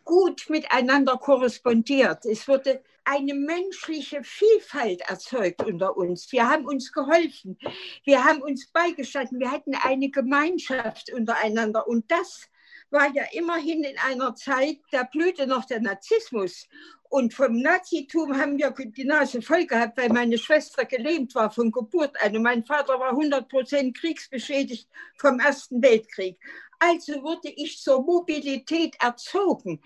[0.04, 2.24] gut miteinander korrespondiert.
[2.24, 6.30] Es wurde eine menschliche Vielfalt erzeugt unter uns.
[6.30, 7.58] Wir haben uns geholfen,
[8.04, 11.88] wir haben uns beigestanden, wir hatten eine Gemeinschaft untereinander.
[11.88, 12.48] Und das
[12.90, 16.68] war ja immerhin in einer Zeit, da blühte noch der Narzissmus.
[17.10, 21.70] Und vom Nazitum haben wir die Nase voll gehabt, weil meine Schwester gelähmt war von
[21.72, 22.36] Geburt an.
[22.36, 26.38] Und mein Vater war 100 Prozent kriegsbeschädigt vom Ersten Weltkrieg.
[26.78, 29.80] Also wurde ich zur Mobilität erzogen.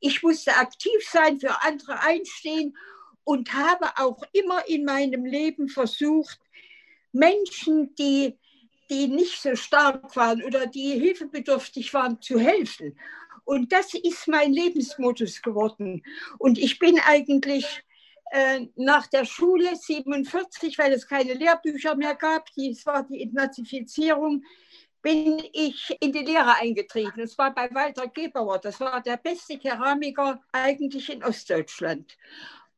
[0.00, 2.76] Ich musste aktiv sein, für andere einstehen
[3.24, 6.38] und habe auch immer in meinem Leben versucht,
[7.12, 8.38] Menschen, die,
[8.90, 12.96] die nicht so stark waren oder die hilfebedürftig waren, zu helfen.
[13.44, 16.02] Und das ist mein Lebensmodus geworden.
[16.38, 17.84] Und ich bin eigentlich
[18.32, 24.44] äh, nach der Schule 47, weil es keine Lehrbücher mehr gab, dies war die Entnazifizierung,
[25.06, 27.20] bin ich in die Lehre eingetreten.
[27.20, 28.58] Es war bei Walter Gebauer.
[28.58, 32.18] Das war der beste Keramiker eigentlich in Ostdeutschland.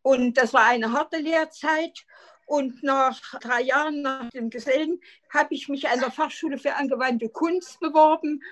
[0.02, 2.04] Und das war eine harte Lehrzeit.
[2.44, 5.00] Und nach drei Jahren nach dem Gesellen
[5.32, 8.42] habe ich mich an der Fachschule für angewandte Kunst beworben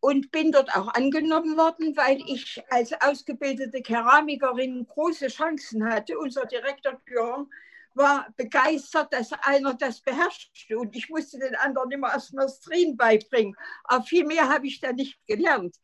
[0.00, 6.18] und bin dort auch angenommen worden, weil ich als ausgebildete Keramikerin große Chancen hatte.
[6.18, 7.48] Unser Direktor Björn
[7.94, 13.56] war begeistert, dass einer das beherrschte und ich musste den anderen immer erst Mastrin beibringen.
[13.84, 15.76] Aber viel mehr habe ich da nicht gelernt.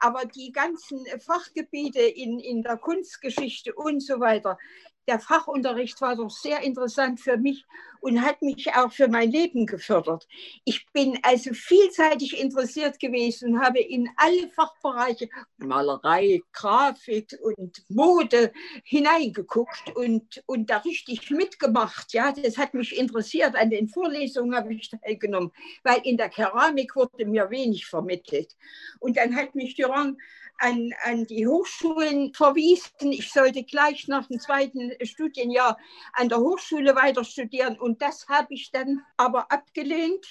[0.00, 4.58] Aber die ganzen Fachgebiete in, in der Kunstgeschichte und so weiter,
[5.06, 7.64] der Fachunterricht war doch sehr interessant für mich
[8.00, 10.28] und hat mich auch für mein Leben gefördert.
[10.64, 18.52] Ich bin also vielseitig interessiert gewesen habe in alle Fachbereiche, Malerei, Grafik und Mode
[18.84, 22.12] hineingeguckt und, und da richtig mitgemacht.
[22.12, 23.56] Ja, das hat mich interessiert.
[23.56, 28.54] An den Vorlesungen habe ich teilgenommen, weil in der Keramik wurde mir wenig vermittelt.
[29.00, 30.18] Und dann hat mich Durand
[30.58, 33.12] an, an die Hochschulen verwiesen.
[33.12, 35.78] Ich sollte gleich nach dem zweiten Studienjahr
[36.12, 37.78] an der Hochschule weiter studieren.
[37.78, 40.26] Und das habe ich dann aber abgelehnt,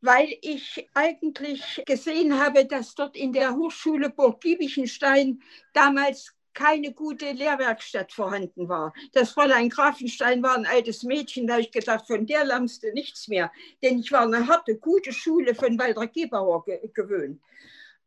[0.00, 7.32] weil ich eigentlich gesehen habe, dass dort in der Hochschule Burg Giebichenstein damals keine gute
[7.32, 8.94] Lehrwerkstatt vorhanden war.
[9.12, 12.92] Das Fräulein Grafenstein war ein altes Mädchen, da habe ich gedacht, von der lernst du
[12.94, 13.52] nichts mehr.
[13.82, 17.42] Denn ich war eine harte, gute Schule von Walter Gebauer ge gewöhnt.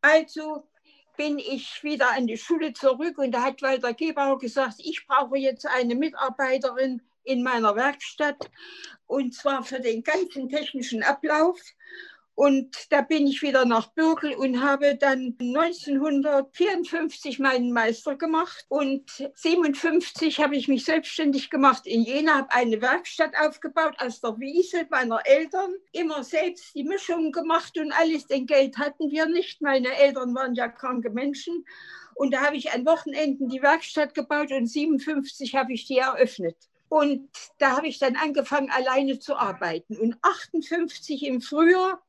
[0.02, 0.64] Also
[1.20, 5.38] bin ich wieder an die Schule zurück und da hat Walter Gebauer gesagt, ich brauche
[5.38, 8.50] jetzt eine Mitarbeiterin in meiner Werkstatt
[9.06, 11.60] und zwar für den ganzen technischen Ablauf.
[12.40, 18.66] Und da bin ich wieder nach Bürgel und habe dann 1954 meinen Meister gemacht.
[18.70, 24.40] Und 1957 habe ich mich selbstständig gemacht in Jena, habe eine Werkstatt aufgebaut aus der
[24.40, 25.70] Wiese meiner Eltern.
[25.92, 29.62] Immer selbst die Mischung gemacht und alles, denn Geld hatten wir nicht.
[29.62, 31.66] Meine Eltern waren ja kranke Menschen.
[32.16, 36.56] Und da habe ich an Wochenenden die Werkstatt gebaut und 57 habe ich die eröffnet.
[36.88, 39.98] Und da habe ich dann angefangen, alleine zu arbeiten.
[39.98, 42.02] Und 58 im Frühjahr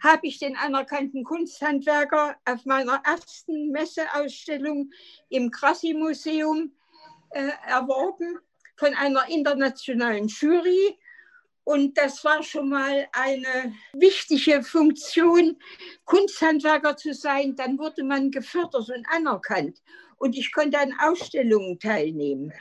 [0.00, 4.90] habe ich den anerkannten Kunsthandwerker auf meiner ersten Messeausstellung
[5.28, 6.72] im Krassi-Museum
[7.30, 8.38] äh, erworben
[8.76, 10.98] von einer internationalen Jury.
[11.64, 15.56] Und das war schon mal eine wichtige Funktion,
[16.04, 17.54] Kunsthandwerker zu sein.
[17.54, 19.80] Dann wurde man gefördert und anerkannt.
[20.16, 22.52] Und ich konnte an Ausstellungen teilnehmen.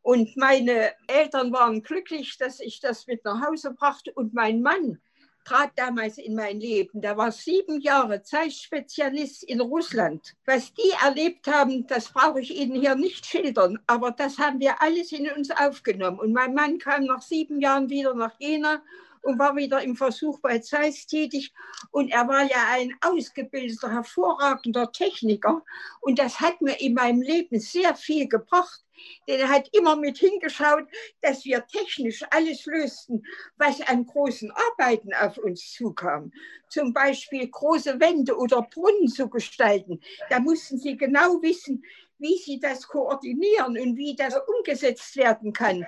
[0.00, 4.12] Und meine Eltern waren glücklich, dass ich das mit nach Hause brachte.
[4.12, 5.00] Und mein Mann
[5.46, 7.00] trat damals in mein Leben.
[7.00, 10.34] Der war sieben Jahre Zeitspezialist in Russland.
[10.44, 14.82] Was die erlebt haben, das brauche ich Ihnen hier nicht schildern, aber das haben wir
[14.82, 16.18] alles in uns aufgenommen.
[16.18, 18.82] Und mein Mann kam nach sieben Jahren wieder nach Jena
[19.22, 21.52] und war wieder im Versuch bei Zeiss tätig.
[21.90, 25.62] Und er war ja ein ausgebildeter, hervorragender Techniker.
[26.00, 28.85] Und das hat mir in meinem Leben sehr viel gebracht.
[29.28, 30.86] Denn er hat immer mit hingeschaut,
[31.20, 33.24] dass wir technisch alles lösten,
[33.56, 36.32] was an großen Arbeiten auf uns zukam.
[36.68, 40.00] Zum Beispiel große Wände oder Brunnen zu gestalten.
[40.30, 41.84] Da mussten sie genau wissen,
[42.18, 45.86] wie sie das koordinieren und wie das umgesetzt werden kann.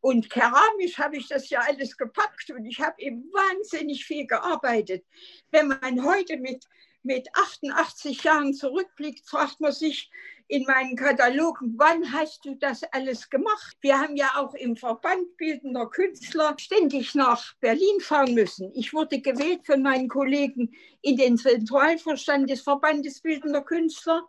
[0.00, 5.04] Und keramisch habe ich das ja alles gepackt und ich habe eben wahnsinnig viel gearbeitet.
[5.50, 6.64] Wenn man heute mit,
[7.02, 10.10] mit 88 Jahren zurückblickt, fragt man sich
[10.48, 13.76] in meinen Katalogen, wann hast du das alles gemacht?
[13.80, 18.70] Wir haben ja auch im Verband Bildender Künstler ständig nach Berlin fahren müssen.
[18.74, 24.22] Ich wurde gewählt von meinen Kollegen in den Zentralvorstand des Verbandes Bildender Künstler.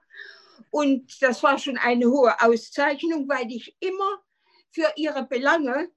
[0.71, 4.21] Und das war schon eine hohe Auszeichnung, weil ich immer
[4.71, 5.89] für ihre Belange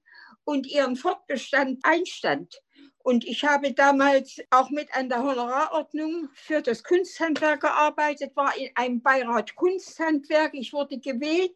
[0.43, 2.61] und ihren Fortbestand einstand.
[3.03, 8.69] Und ich habe damals auch mit an der Honorarordnung für das Kunsthandwerk gearbeitet, war in
[8.75, 10.53] einem Beirat Kunsthandwerk.
[10.53, 11.55] Ich wurde gewählt,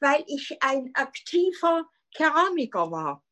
[0.00, 3.24] weil ich ein aktiver Keramiker war.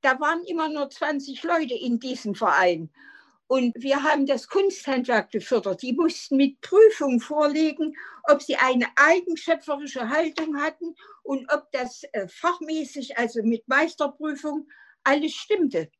[0.00, 2.90] Da waren immer nur 20 Leute in diesem Verein.
[3.46, 5.82] Und wir haben das Kunsthandwerk gefördert.
[5.82, 12.26] Die mussten mit Prüfung vorlegen, ob sie eine eigenschöpferische Haltung hatten und ob das äh,
[12.28, 14.66] fachmäßig, also mit Meisterprüfung,
[15.02, 15.90] alles stimmte.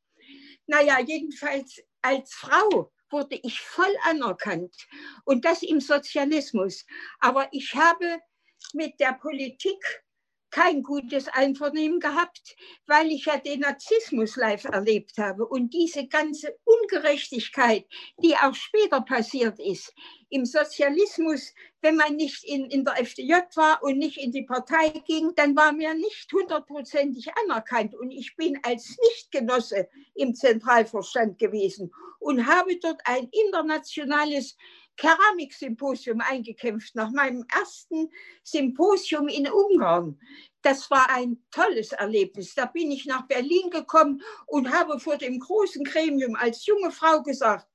[0.66, 4.74] Naja, jedenfalls als Frau wurde ich voll anerkannt
[5.24, 6.84] und das im Sozialismus.
[7.20, 8.20] Aber ich habe
[8.72, 10.03] mit der Politik
[10.54, 12.54] kein gutes Einvernehmen gehabt,
[12.86, 17.84] weil ich ja den Narzissmus live erlebt habe und diese ganze Ungerechtigkeit,
[18.22, 19.92] die auch später passiert ist.
[20.30, 24.90] Im Sozialismus, wenn man nicht in, in der FDJ war und nicht in die Partei
[25.08, 27.96] ging, dann war mir nicht hundertprozentig anerkannt.
[27.96, 34.56] Und ich bin als Nichtgenosse im Zentralvorstand gewesen und habe dort ein internationales
[34.96, 38.10] Keramiksymposium eingekämpft, nach meinem ersten
[38.42, 40.18] Symposium in Ungarn.
[40.62, 42.54] Das war ein tolles Erlebnis.
[42.54, 47.22] Da bin ich nach Berlin gekommen und habe vor dem großen Gremium als junge Frau
[47.22, 47.66] gesagt,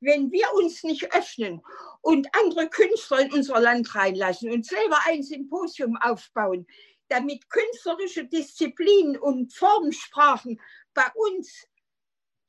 [0.00, 1.60] wenn wir uns nicht öffnen
[2.02, 6.66] und andere Künstler in unser Land reinlassen und selber ein Symposium aufbauen,
[7.08, 10.60] damit künstlerische Disziplinen und Formensprachen
[10.94, 11.66] bei uns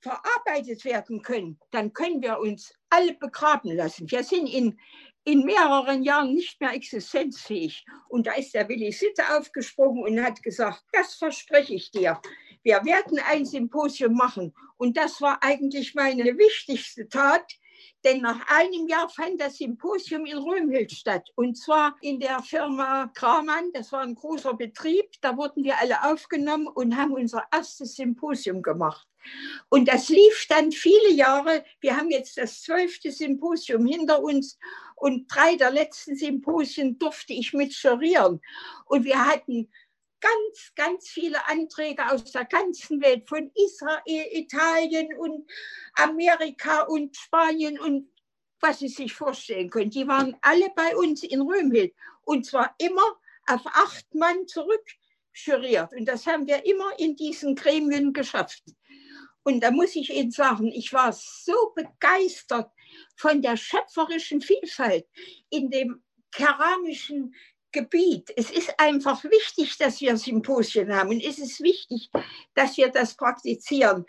[0.02, 4.10] verarbeitet werden können, dann können wir uns alle begraben lassen.
[4.10, 4.80] Wir sind in,
[5.26, 7.86] in mehreren Jahren nicht mehr existenzfähig.
[8.08, 12.20] Und da ist der Willi Sitte aufgesprungen und hat gesagt, das verspreche ich dir.
[12.64, 14.54] Wir werden ein Symposium machen.
[14.78, 17.46] Und das war eigentlich meine wichtigste Tat,
[18.04, 21.30] denn nach einem Jahr fand das Symposium in Römhild statt.
[21.36, 23.72] Und zwar in der Firma Kramann.
[23.74, 25.06] Das war ein großer Betrieb.
[25.22, 29.08] Da wurden wir alle aufgenommen und haben unser erstes Symposium gemacht.
[29.70, 31.64] Und das lief dann viele Jahre.
[31.82, 34.58] Wir haben jetzt das zwölfte Symposium hinter uns
[34.96, 38.42] und drei der letzten Symposien durfte ich mit jurieren.
[38.86, 39.70] Und wir hatten
[40.22, 45.50] ganz, ganz viele Anträge aus der ganzen Welt, von Israel, Italien und
[45.96, 48.12] Amerika und Spanien und
[48.62, 49.90] was Sie sich vorstellen können.
[49.90, 51.94] Die waren alle bei uns in Römhild
[52.24, 53.18] und zwar immer
[53.48, 55.94] auf acht Mann zurückjuriert.
[55.94, 58.64] Und das haben wir immer in diesen Gremien geschafft.
[59.44, 62.72] Und da muss ich Ihnen sagen, ich war so begeistert
[63.16, 65.08] von der schöpferischen Vielfalt
[65.50, 67.34] in dem keramischen
[67.72, 68.32] Gebiet.
[68.36, 72.10] Es ist einfach wichtig, dass wir Symposien haben und es ist wichtig,
[72.54, 74.06] dass wir das praktizieren,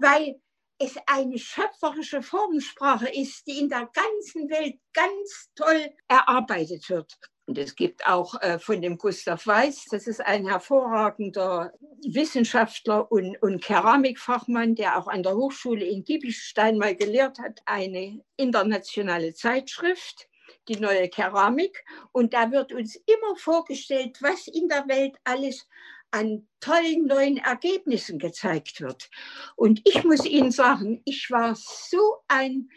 [0.00, 0.40] weil
[0.78, 7.16] es eine schöpferische Formensprache ist, die in der ganzen Welt ganz toll erarbeitet wird.
[7.46, 11.72] Und es gibt auch äh, von dem Gustav Weiß, das ist ein hervorragender
[12.04, 18.22] Wissenschaftler und, und Keramikfachmann, der auch an der Hochschule in Giebelstein mal gelehrt hat, eine
[18.36, 20.28] internationale Zeitschrift,
[20.68, 21.84] die neue Keramik.
[22.12, 25.66] Und da wird uns immer vorgestellt, was in der Welt alles
[26.10, 29.10] an tollen neuen Ergebnissen gezeigt wird.
[29.56, 32.68] Und ich muss Ihnen sagen, ich war so ein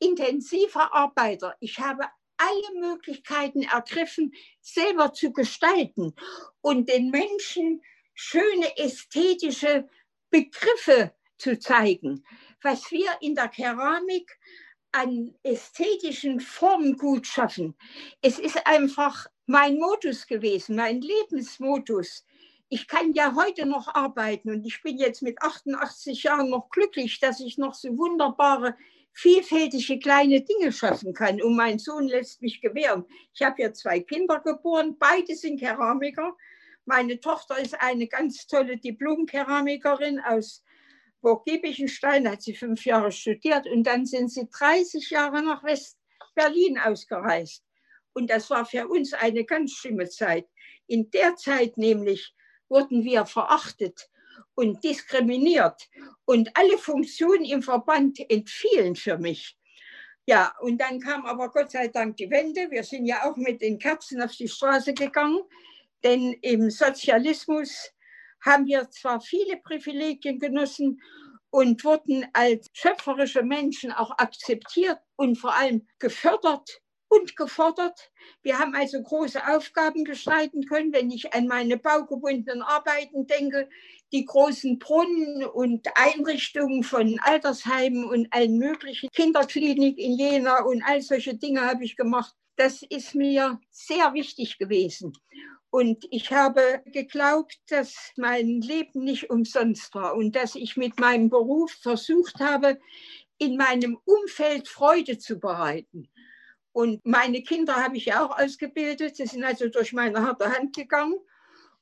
[0.00, 1.56] intensiver Arbeiter.
[1.60, 2.04] Ich habe
[2.36, 6.14] alle Möglichkeiten ergriffen, selber zu gestalten
[6.60, 7.82] und den Menschen
[8.14, 9.88] schöne ästhetische
[10.30, 12.24] Begriffe zu zeigen.
[12.62, 14.38] Was wir in der Keramik
[14.92, 17.74] an ästhetischen Formen gut schaffen.
[18.20, 22.24] Es ist einfach mein Modus gewesen, mein Lebensmodus.
[22.68, 27.20] Ich kann ja heute noch arbeiten und ich bin jetzt mit 88 Jahren noch glücklich,
[27.20, 28.76] dass ich noch so wunderbare
[29.12, 31.42] vielfältige kleine Dinge schaffen kann.
[31.42, 33.04] Und mein Sohn lässt mich gewähren.
[33.34, 36.36] Ich habe ja zwei Kinder geboren, beide sind Keramiker.
[36.84, 40.62] Meine Tochter ist eine ganz tolle Diplom-Keramikerin aus
[41.22, 47.64] Burg-Giebichenstein, hat sie fünf Jahre studiert und dann sind sie 30 Jahre nach West-Berlin ausgereist.
[48.12, 50.46] Und das war für uns eine ganz schlimme Zeit.
[50.86, 52.34] In der Zeit nämlich
[52.68, 54.10] wurden wir verachtet
[54.54, 55.88] und diskriminiert.
[56.24, 59.56] Und alle Funktionen im Verband entfielen für mich.
[60.26, 62.70] Ja, und dann kam aber Gott sei Dank die Wende.
[62.70, 65.40] Wir sind ja auch mit den Kerzen auf die Straße gegangen,
[66.04, 67.92] denn im Sozialismus
[68.44, 71.00] haben wir zwar viele Privilegien genossen
[71.50, 76.82] und wurden als schöpferische Menschen auch akzeptiert und vor allem gefördert
[77.12, 78.10] und gefordert.
[78.42, 83.68] Wir haben also große Aufgaben gestalten können, wenn ich an meine baugebundenen Arbeiten denke,
[84.12, 91.02] die großen Brunnen und Einrichtungen von Altersheimen und allen möglichen Kinderklinik in Jena und all
[91.02, 92.34] solche Dinge habe ich gemacht.
[92.56, 95.12] Das ist mir sehr wichtig gewesen.
[95.72, 101.30] Und ich habe geglaubt, dass mein Leben nicht umsonst war und dass ich mit meinem
[101.30, 102.78] Beruf versucht habe,
[103.38, 106.10] in meinem Umfeld Freude zu bereiten.
[106.72, 109.16] Und meine Kinder habe ich auch ausgebildet.
[109.16, 111.18] Sie sind also durch meine harte Hand gegangen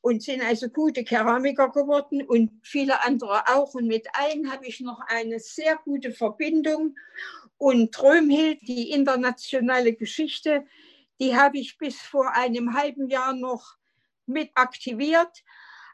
[0.03, 3.74] und sind also gute Keramiker geworden und viele andere auch.
[3.74, 6.95] Und mit allen habe ich noch eine sehr gute Verbindung.
[7.59, 10.64] Und Trömhild, die internationale Geschichte,
[11.20, 13.80] die habe ich bis vor einem halben Jahr noch
[14.27, 15.43] mit aktiviert.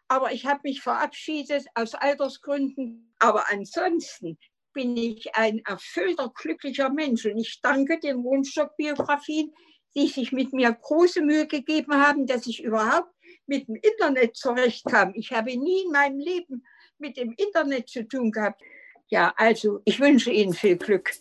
[0.08, 3.14] Aber ich habe mich verabschiedet aus Altersgründen.
[3.18, 4.38] Aber ansonsten
[4.72, 7.24] bin ich ein erfüllter, glücklicher Mensch.
[7.24, 9.52] Und ich danke den Rundstock-Biografien,
[9.96, 13.10] die sich mit mir große Mühe gegeben haben, dass ich überhaupt
[13.46, 15.12] mit dem Internet zurechtkam.
[15.14, 16.64] Ich habe nie in meinem Leben
[16.98, 18.60] mit dem Internet zu tun gehabt.
[19.08, 21.12] Ja, also ich wünsche Ihnen viel Glück.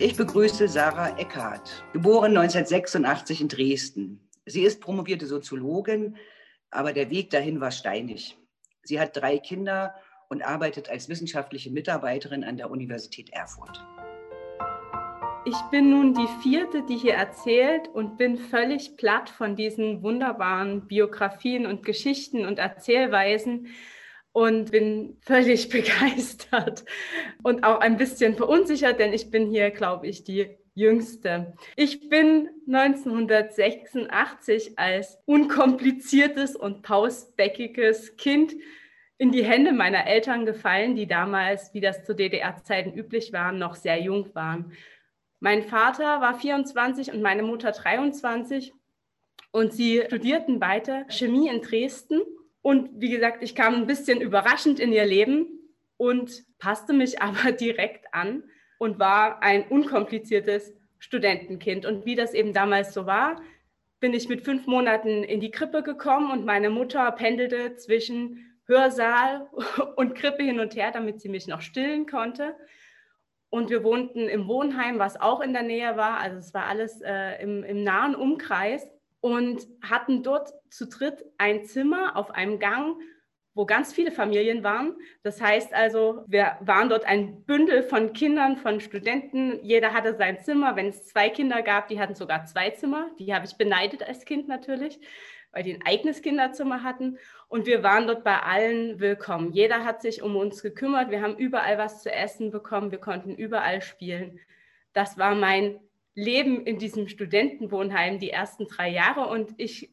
[0.00, 4.28] Ich begrüße Sarah Eckhardt, geboren 1986 in Dresden.
[4.46, 6.16] Sie ist promovierte Soziologin,
[6.70, 8.38] aber der Weg dahin war steinig.
[8.84, 9.96] Sie hat drei Kinder
[10.28, 13.84] und arbeitet als wissenschaftliche Mitarbeiterin an der Universität Erfurt.
[15.44, 20.86] Ich bin nun die vierte, die hier erzählt und bin völlig platt von diesen wunderbaren
[20.86, 23.66] Biografien und Geschichten und Erzählweisen
[24.38, 26.84] und bin völlig begeistert
[27.42, 31.54] und auch ein bisschen verunsichert, denn ich bin hier, glaube ich, die Jüngste.
[31.74, 38.54] Ich bin 1986 als unkompliziertes und pausbäckiges Kind
[39.16, 43.74] in die Hände meiner Eltern gefallen, die damals, wie das zu DDR-Zeiten üblich war, noch
[43.74, 44.72] sehr jung waren.
[45.40, 48.72] Mein Vater war 24 und meine Mutter 23
[49.50, 52.20] und sie studierten beide Chemie in Dresden.
[52.68, 55.46] Und wie gesagt, ich kam ein bisschen überraschend in ihr Leben
[55.96, 58.42] und passte mich aber direkt an
[58.78, 61.86] und war ein unkompliziertes Studentenkind.
[61.86, 63.40] Und wie das eben damals so war,
[64.00, 69.48] bin ich mit fünf Monaten in die Krippe gekommen und meine Mutter pendelte zwischen Hörsaal
[69.96, 72.54] und Krippe hin und her, damit sie mich noch stillen konnte.
[73.48, 76.18] Und wir wohnten im Wohnheim, was auch in der Nähe war.
[76.18, 78.86] Also es war alles äh, im, im nahen Umkreis
[79.20, 82.96] und hatten dort zu dritt ein Zimmer auf einem Gang,
[83.54, 84.96] wo ganz viele Familien waren.
[85.22, 89.58] Das heißt also, wir waren dort ein Bündel von Kindern, von Studenten.
[89.64, 90.76] Jeder hatte sein Zimmer.
[90.76, 93.10] Wenn es zwei Kinder gab, die hatten sogar zwei Zimmer.
[93.18, 95.00] Die habe ich beneidet als Kind natürlich
[95.52, 97.18] weil die ein eigenes Kinderzimmer hatten.
[97.48, 99.52] Und wir waren dort bei allen willkommen.
[99.52, 101.10] Jeder hat sich um uns gekümmert.
[101.10, 102.90] Wir haben überall was zu essen bekommen.
[102.90, 104.38] Wir konnten überall spielen.
[104.92, 105.80] Das war mein
[106.18, 109.28] Leben in diesem Studentenwohnheim die ersten drei Jahre.
[109.28, 109.90] Und ich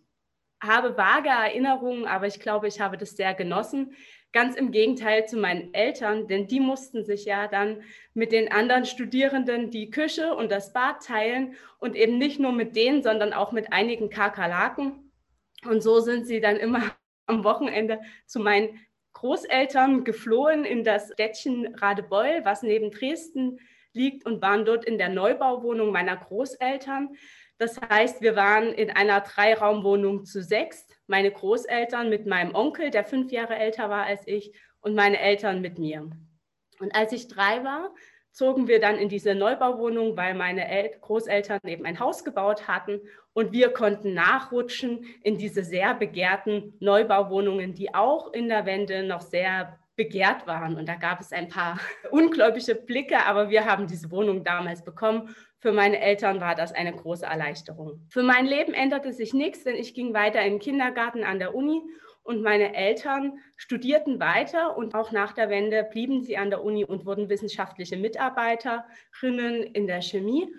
[0.62, 3.96] habe vage Erinnerungen, aber ich glaube, ich habe das sehr genossen.
[4.32, 8.86] Ganz im Gegenteil zu meinen Eltern, denn die mussten sich ja dann mit den anderen
[8.86, 13.52] Studierenden die Küche und das Bad teilen und eben nicht nur mit denen, sondern auch
[13.52, 15.12] mit einigen Kakerlaken.
[15.64, 16.82] Und so sind sie dann immer
[17.28, 18.80] am Wochenende zu meinen
[19.14, 23.60] Großeltern geflohen in das Städtchen Radebeul, was neben Dresden
[23.96, 27.16] liegt, und waren dort in der Neubauwohnung meiner Großeltern.
[27.58, 30.88] Das heißt, wir waren in einer Dreiraumwohnung zu sechs.
[31.08, 35.62] Meine Großeltern mit meinem Onkel, der fünf Jahre älter war als ich, und meine Eltern
[35.62, 36.10] mit mir.
[36.80, 37.94] Und als ich drei war,
[38.36, 43.00] zogen wir dann in diese Neubauwohnung, weil meine El Großeltern eben ein Haus gebaut hatten
[43.34, 49.22] und wir konnten nachrutschen in diese sehr begehrten Neubauwohnungen, die auch in der Wende noch
[49.22, 50.76] sehr begehrt waren.
[50.78, 51.80] Und da gab es ein paar
[52.12, 55.36] ungläubige Blicke, aber wir haben diese Wohnung damals bekommen.
[55.60, 58.06] Für meine Eltern war das eine große Erleichterung.
[58.10, 61.56] Für mein Leben änderte sich nichts, denn ich ging weiter in den Kindergarten an der
[61.56, 61.82] Uni
[62.26, 66.84] und meine Eltern studierten weiter und auch nach der Wende blieben sie an der Uni
[66.84, 70.52] und wurden wissenschaftliche Mitarbeiterinnen in der Chemie.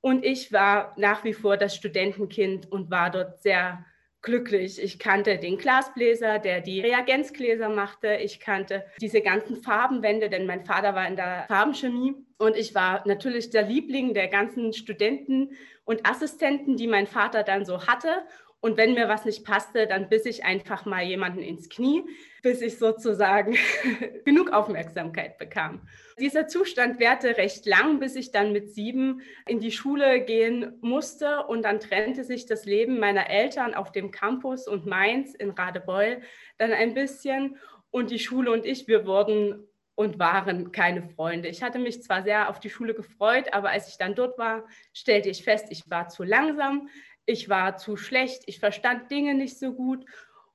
[0.00, 3.84] Und ich war nach wie vor das Studentenkind und war dort sehr
[4.22, 4.82] glücklich.
[4.82, 8.16] Ich kannte den Glasbläser, der die Reagenzgläser machte.
[8.16, 12.14] Ich kannte diese ganzen Farbenwände, denn mein Vater war in der Farbenchemie.
[12.38, 15.50] Und ich war natürlich der Liebling der ganzen Studenten
[15.84, 18.24] und Assistenten, die mein Vater dann so hatte.
[18.60, 22.04] Und wenn mir was nicht passte, dann biss ich einfach mal jemanden ins Knie,
[22.42, 23.56] bis ich sozusagen
[24.24, 25.88] genug Aufmerksamkeit bekam.
[26.18, 31.46] Dieser Zustand währte recht lang, bis ich dann mit sieben in die Schule gehen musste.
[31.46, 36.20] Und dann trennte sich das Leben meiner Eltern auf dem Campus und Mainz in Radebeul
[36.58, 37.56] dann ein bisschen.
[37.90, 39.66] Und die Schule und ich, wir wurden
[40.00, 41.48] und waren keine Freunde.
[41.48, 44.64] Ich hatte mich zwar sehr auf die Schule gefreut, aber als ich dann dort war,
[44.94, 46.88] stellte ich fest, ich war zu langsam,
[47.26, 50.04] ich war zu schlecht, ich verstand Dinge nicht so gut.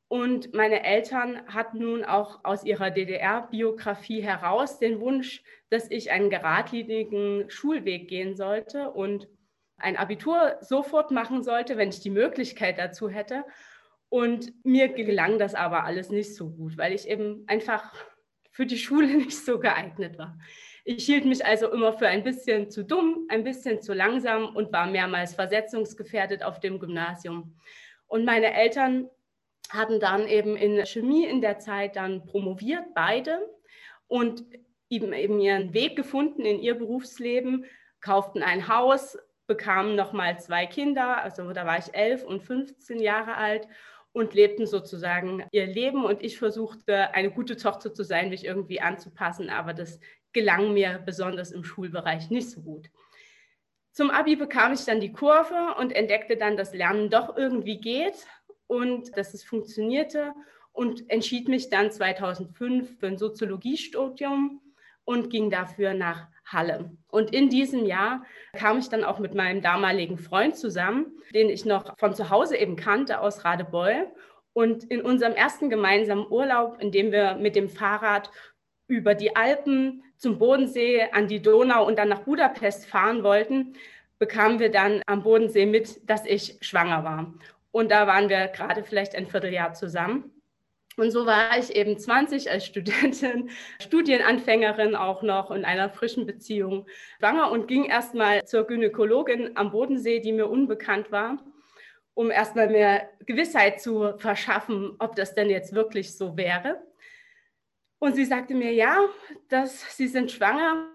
[0.08, 6.30] Und meine Eltern hatten nun auch aus ihrer DDR-Biografie heraus den Wunsch, dass ich einen
[6.30, 9.28] geradlinigen Schulweg gehen sollte und
[9.78, 13.46] ein Abitur sofort machen sollte, wenn ich die Möglichkeit dazu hätte.
[14.10, 17.94] Und mir gelang das aber alles nicht so gut, weil ich eben einfach
[18.52, 20.38] für die Schule nicht so geeignet war.
[20.88, 24.72] Ich hielt mich also immer für ein bisschen zu dumm, ein bisschen zu langsam und
[24.72, 27.58] war mehrmals versetzungsgefährdet auf dem Gymnasium.
[28.06, 29.10] Und meine Eltern
[29.72, 33.40] hatten dann eben in Chemie in der Zeit dann promoviert, beide,
[34.06, 34.46] und
[34.88, 37.66] eben, eben ihren Weg gefunden in ihr Berufsleben,
[38.00, 39.18] kauften ein Haus,
[39.48, 43.68] bekamen nochmal zwei Kinder, also da war ich elf und 15 Jahre alt
[44.16, 46.06] und lebten sozusagen ihr Leben.
[46.06, 50.00] Und ich versuchte, eine gute Tochter zu sein, mich irgendwie anzupassen, aber das
[50.32, 52.90] gelang mir besonders im Schulbereich nicht so gut.
[53.92, 58.26] Zum Abi bekam ich dann die Kurve und entdeckte dann, dass Lernen doch irgendwie geht
[58.68, 60.32] und dass es funktionierte
[60.72, 64.62] und entschied mich dann 2005 für ein Soziologiestudium
[65.06, 66.92] und ging dafür nach Halle.
[67.10, 71.66] Und in diesem Jahr kam ich dann auch mit meinem damaligen Freund zusammen, den ich
[71.66, 74.08] noch von zu Hause eben kannte aus Radebeul.
[74.54, 78.30] Und in unserem ersten gemeinsamen Urlaub, in dem wir mit dem Fahrrad
[78.88, 83.74] über die Alpen zum Bodensee, an die Donau und dann nach Budapest fahren wollten,
[84.20, 87.34] bekamen wir dann am Bodensee mit, dass ich schwanger war.
[87.72, 90.32] Und da waren wir gerade vielleicht ein Vierteljahr zusammen.
[90.98, 93.50] Und so war ich eben 20 als Studentin,
[93.82, 96.88] Studienanfängerin auch noch in einer frischen Beziehung
[97.20, 101.44] schwanger und ging erstmal zur Gynäkologin am Bodensee, die mir unbekannt war,
[102.14, 106.82] um erstmal mehr Gewissheit zu verschaffen, ob das denn jetzt wirklich so wäre.
[108.00, 109.00] Und sie sagte mir, ja,
[109.50, 110.90] dass Sie sind schwanger,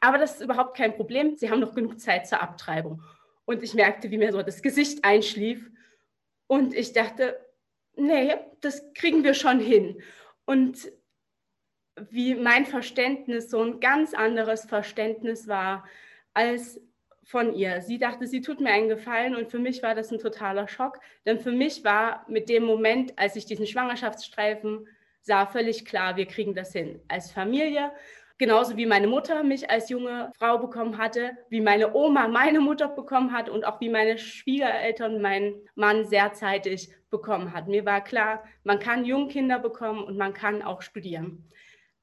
[0.00, 1.36] aber das ist überhaupt kein Problem.
[1.36, 3.02] Sie haben noch genug Zeit zur Abtreibung.
[3.44, 5.70] Und ich merkte, wie mir so das Gesicht einschlief.
[6.48, 7.38] Und ich dachte,
[7.96, 10.00] nee, das kriegen wir schon hin.
[10.44, 10.92] Und
[11.96, 15.84] wie mein Verständnis so ein ganz anderes Verständnis war
[16.34, 16.80] als
[17.24, 17.80] von ihr.
[17.82, 21.00] Sie dachte, sie tut mir einen Gefallen und für mich war das ein totaler Schock,
[21.24, 24.86] denn für mich war mit dem Moment, als ich diesen Schwangerschaftsstreifen
[25.22, 27.90] sah, völlig klar, wir kriegen das hin als Familie.
[28.38, 32.88] Genauso wie meine Mutter mich als junge Frau bekommen hatte, wie meine Oma meine Mutter
[32.88, 37.66] bekommen hat und auch wie meine Schwiegereltern meinen Mann sehr zeitig bekommen hat.
[37.66, 41.48] Mir war klar, man kann Jungkinder bekommen und man kann auch studieren.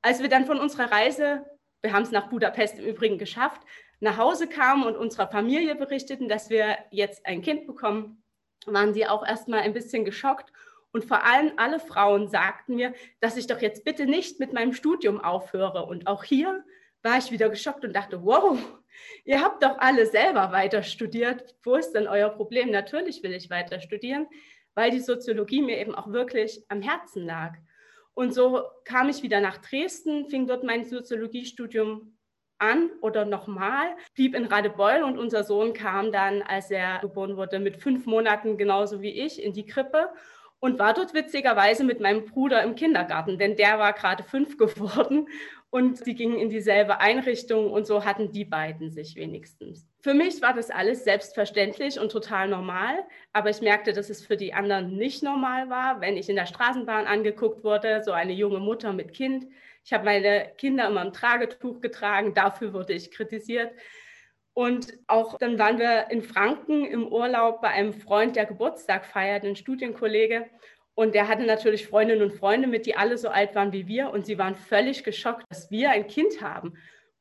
[0.02, 1.46] Als wir dann von unserer Reise,
[1.84, 3.62] wir haben es nach Budapest im Übrigen geschafft,
[4.00, 8.24] nach Hause kamen und unserer Familie berichteten, dass wir jetzt ein Kind bekommen,
[8.66, 10.53] waren sie auch erstmal ein bisschen geschockt
[10.94, 14.74] und vor allem alle Frauen sagten mir, dass ich doch jetzt bitte nicht mit meinem
[14.74, 15.88] Studium aufhöre.
[15.88, 16.64] Und auch hier
[17.02, 18.58] war ich wieder geschockt und dachte, wow,
[19.26, 21.56] ihr habt doch alle selber weiter studiert.
[21.64, 22.70] Wo ist denn euer Problem?
[22.70, 24.28] Natürlich will ich weiter studieren,
[24.76, 27.56] weil die Soziologie mir eben auch wirklich am Herzen lag.
[28.14, 32.16] Und so kam ich wieder nach Dresden, fing dort mein Soziologiestudium
[32.60, 37.58] an oder nochmal, blieb in Radebeul und unser Sohn kam dann, als er geboren wurde,
[37.58, 40.12] mit fünf Monaten genauso wie ich in die Krippe
[40.64, 45.28] und war dort witzigerweise mit meinem Bruder im Kindergarten, denn der war gerade fünf geworden
[45.70, 49.86] und sie gingen in dieselbe Einrichtung und so hatten die beiden sich wenigstens.
[50.00, 52.96] Für mich war das alles selbstverständlich und total normal,
[53.34, 56.46] aber ich merkte, dass es für die anderen nicht normal war, wenn ich in der
[56.46, 59.46] Straßenbahn angeguckt wurde, so eine junge Mutter mit Kind.
[59.84, 63.74] Ich habe meine Kinder immer im Tragetuch getragen, dafür wurde ich kritisiert.
[64.54, 69.44] Und auch dann waren wir in Franken im Urlaub bei einem Freund, der Geburtstag feiert,
[69.44, 70.46] ein Studienkollege.
[70.96, 74.12] Und der hatte natürlich Freundinnen und Freunde mit, die alle so alt waren wie wir.
[74.12, 76.74] Und sie waren völlig geschockt, dass wir ein Kind haben.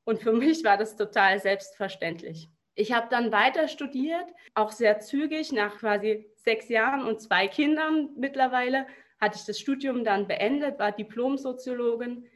[0.05, 2.51] Und für mich war das total selbstverständlich.
[2.74, 8.11] Ich habe dann weiter studiert, auch sehr zügig, nach quasi sechs Jahren und zwei Kindern
[8.16, 8.87] mittlerweile,
[9.20, 12.26] hatte ich das Studium dann beendet, war Diplomsoziologin,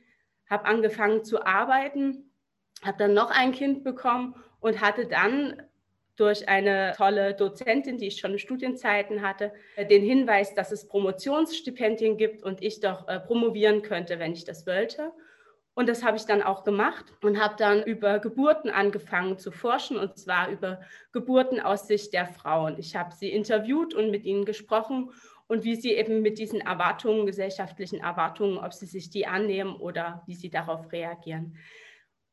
[0.48, 2.32] habe angefangen zu arbeiten,
[2.82, 4.36] habe dann noch ein Kind bekommen
[4.66, 5.62] und hatte dann
[6.16, 12.16] durch eine tolle Dozentin, die ich schon in Studienzeiten hatte, den Hinweis, dass es Promotionsstipendien
[12.16, 15.12] gibt und ich doch äh, promovieren könnte, wenn ich das wollte.
[15.74, 19.98] Und das habe ich dann auch gemacht und habe dann über Geburten angefangen zu forschen,
[19.98, 20.80] und zwar über
[21.12, 22.76] Geburten aus Sicht der Frauen.
[22.76, 25.12] Ich habe sie interviewt und mit ihnen gesprochen
[25.46, 30.24] und wie sie eben mit diesen Erwartungen, gesellschaftlichen Erwartungen, ob sie sich die annehmen oder
[30.26, 31.56] wie sie darauf reagieren.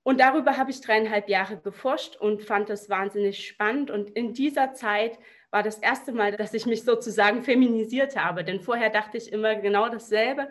[0.03, 3.89] Und darüber habe ich dreieinhalb Jahre geforscht und fand das wahnsinnig spannend.
[3.89, 5.17] Und in dieser Zeit
[5.49, 8.43] war das erste Mal, dass ich mich sozusagen feminisiert habe.
[8.43, 10.49] Denn vorher dachte ich immer genau dasselbe,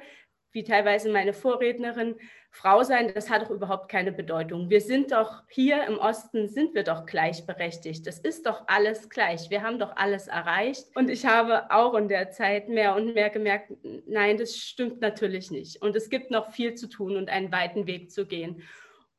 [0.52, 2.16] wie teilweise meine Vorrednerin.
[2.50, 4.68] Frau sein, das hat doch überhaupt keine Bedeutung.
[4.68, 8.06] Wir sind doch hier im Osten, sind wir doch gleichberechtigt.
[8.06, 9.48] Das ist doch alles gleich.
[9.48, 10.84] Wir haben doch alles erreicht.
[10.94, 13.72] Und ich habe auch in der Zeit mehr und mehr gemerkt,
[14.06, 15.80] nein, das stimmt natürlich nicht.
[15.80, 18.62] Und es gibt noch viel zu tun und einen weiten Weg zu gehen.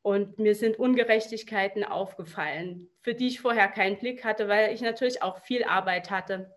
[0.04, 5.24] Und mir sind Ungerechtigkeiten aufgefallen, für die ich vorher keinen Blick hatte, weil ich natürlich
[5.24, 6.54] auch viel Arbeit hatte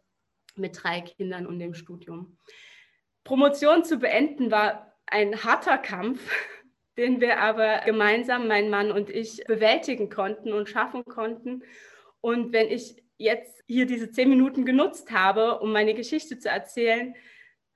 [0.56, 2.36] mit drei Kindern und dem Studium.
[3.22, 6.28] Promotion zu beenden war ein harter Kampf,
[6.98, 11.62] den wir aber gemeinsam, mein Mann und ich, bewältigen konnten und schaffen konnten.
[12.20, 17.14] Und wenn ich jetzt hier diese zehn Minuten genutzt habe, um meine Geschichte zu erzählen,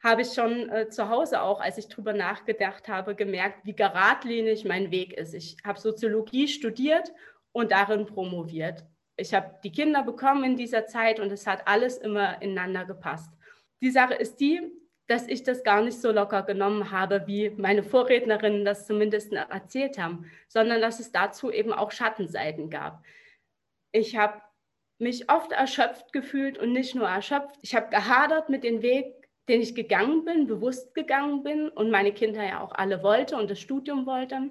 [0.03, 4.65] habe ich schon äh, zu Hause auch, als ich darüber nachgedacht habe, gemerkt, wie geradlinig
[4.65, 5.35] mein Weg ist.
[5.35, 7.13] Ich habe Soziologie studiert
[7.53, 8.85] und darin promoviert.
[9.17, 13.31] Ich habe die Kinder bekommen in dieser Zeit und es hat alles immer ineinander gepasst.
[13.83, 14.61] Die Sache ist die,
[15.07, 19.99] dass ich das gar nicht so locker genommen habe, wie meine Vorrednerinnen das zumindest erzählt
[19.99, 23.05] haben, sondern dass es dazu eben auch Schattenseiten gab.
[23.93, 24.41] Ich habe
[24.99, 27.57] mich oft erschöpft gefühlt und nicht nur erschöpft.
[27.63, 29.20] Ich habe gehadert mit dem Weg,
[29.51, 33.51] den ich gegangen bin, bewusst gegangen bin und meine Kinder ja auch alle wollte und
[33.51, 34.51] das Studium wollte.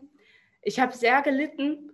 [0.61, 1.93] Ich habe sehr gelitten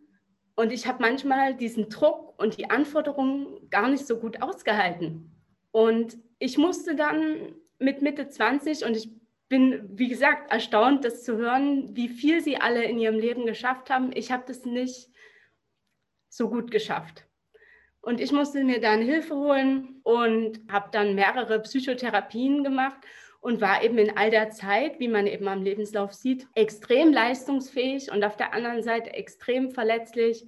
[0.55, 5.31] und ich habe manchmal diesen Druck und die Anforderungen gar nicht so gut ausgehalten.
[5.71, 9.11] Und ich musste dann mit Mitte 20 und ich
[9.49, 13.91] bin, wie gesagt, erstaunt, das zu hören, wie viel sie alle in ihrem Leben geschafft
[13.91, 14.11] haben.
[14.15, 15.11] Ich habe das nicht
[16.27, 17.24] so gut geschafft.
[18.05, 23.01] Und ich musste mir dann Hilfe holen und habe dann mehrere Psychotherapien gemacht
[23.41, 28.11] und war eben in all der Zeit, wie man eben am Lebenslauf sieht, extrem leistungsfähig
[28.11, 30.45] und auf der anderen Seite extrem verletzlich,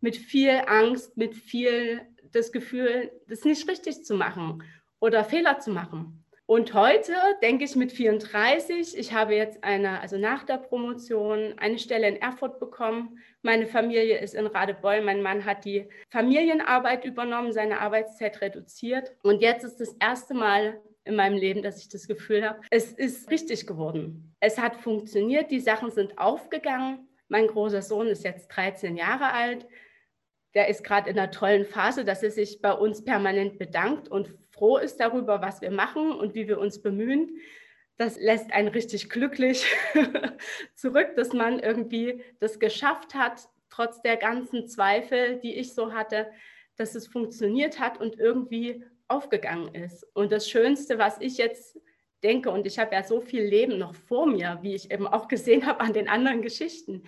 [0.00, 2.00] mit viel Angst, mit viel
[2.30, 4.62] das Gefühl, das nicht richtig zu machen
[5.00, 6.24] oder Fehler zu machen.
[6.46, 11.80] Und heute denke ich mit 34, ich habe jetzt eine, also nach der Promotion, eine
[11.80, 13.18] Stelle in Erfurt bekommen.
[13.42, 15.00] Meine Familie ist in Radebeul.
[15.02, 19.12] Mein Mann hat die Familienarbeit übernommen, seine Arbeitszeit reduziert.
[19.22, 22.92] Und jetzt ist das erste Mal in meinem Leben, dass ich das Gefühl habe, es
[22.92, 24.34] ist richtig geworden.
[24.40, 27.08] Es hat funktioniert, die Sachen sind aufgegangen.
[27.28, 29.66] Mein großer Sohn ist jetzt 13 Jahre alt.
[30.54, 34.34] Der ist gerade in einer tollen Phase, dass er sich bei uns permanent bedankt und
[34.50, 37.38] froh ist darüber, was wir machen und wie wir uns bemühen.
[38.00, 39.66] Das lässt einen richtig glücklich
[40.74, 46.32] zurück, dass man irgendwie das geschafft hat, trotz der ganzen Zweifel, die ich so hatte,
[46.76, 50.06] dass es funktioniert hat und irgendwie aufgegangen ist.
[50.14, 51.78] Und das Schönste, was ich jetzt
[52.22, 55.28] denke, und ich habe ja so viel Leben noch vor mir, wie ich eben auch
[55.28, 57.02] gesehen habe an den anderen Geschichten,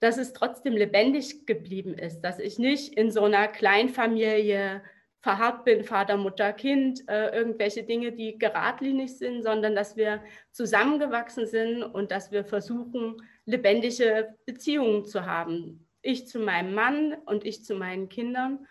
[0.00, 4.82] dass es trotzdem lebendig geblieben ist, dass ich nicht in so einer Kleinfamilie
[5.24, 11.46] verharrt bin, Vater, Mutter, Kind, äh, irgendwelche Dinge, die geradlinig sind, sondern dass wir zusammengewachsen
[11.46, 15.88] sind und dass wir versuchen, lebendige Beziehungen zu haben.
[16.02, 18.66] Ich zu meinem Mann und ich zu meinen Kindern.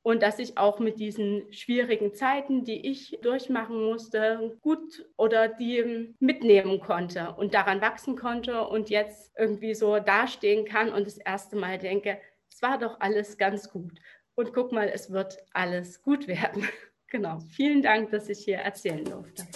[0.00, 6.14] Und dass ich auch mit diesen schwierigen Zeiten, die ich durchmachen musste, gut oder die
[6.18, 11.56] mitnehmen konnte und daran wachsen konnte und jetzt irgendwie so dastehen kann und das erste
[11.56, 12.18] Mal denke,
[12.50, 13.92] es war doch alles ganz gut
[14.34, 16.68] und guck mal, es wird alles gut werden.
[17.08, 17.40] Genau.
[17.54, 19.46] Vielen Dank, dass ich hier erzählen durfte.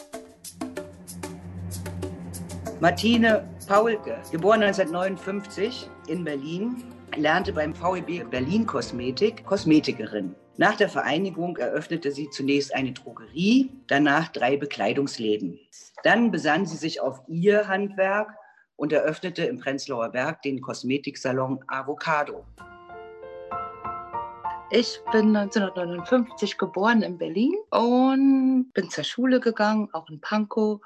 [2.80, 6.84] Martine Paulke, geboren 1959 in Berlin,
[7.16, 10.34] lernte beim VEB Berlin Kosmetik Kosmetikerin.
[10.58, 15.58] Nach der Vereinigung eröffnete sie zunächst eine Drogerie, danach drei Bekleidungsläden.
[16.02, 18.34] Dann besann sie sich auf ihr Handwerk
[18.76, 22.44] und eröffnete im Prenzlauer Berg den Kosmetiksalon Avocado.
[24.70, 30.80] Ich bin 1959 geboren in Berlin und bin zur Schule gegangen, auch in Pankow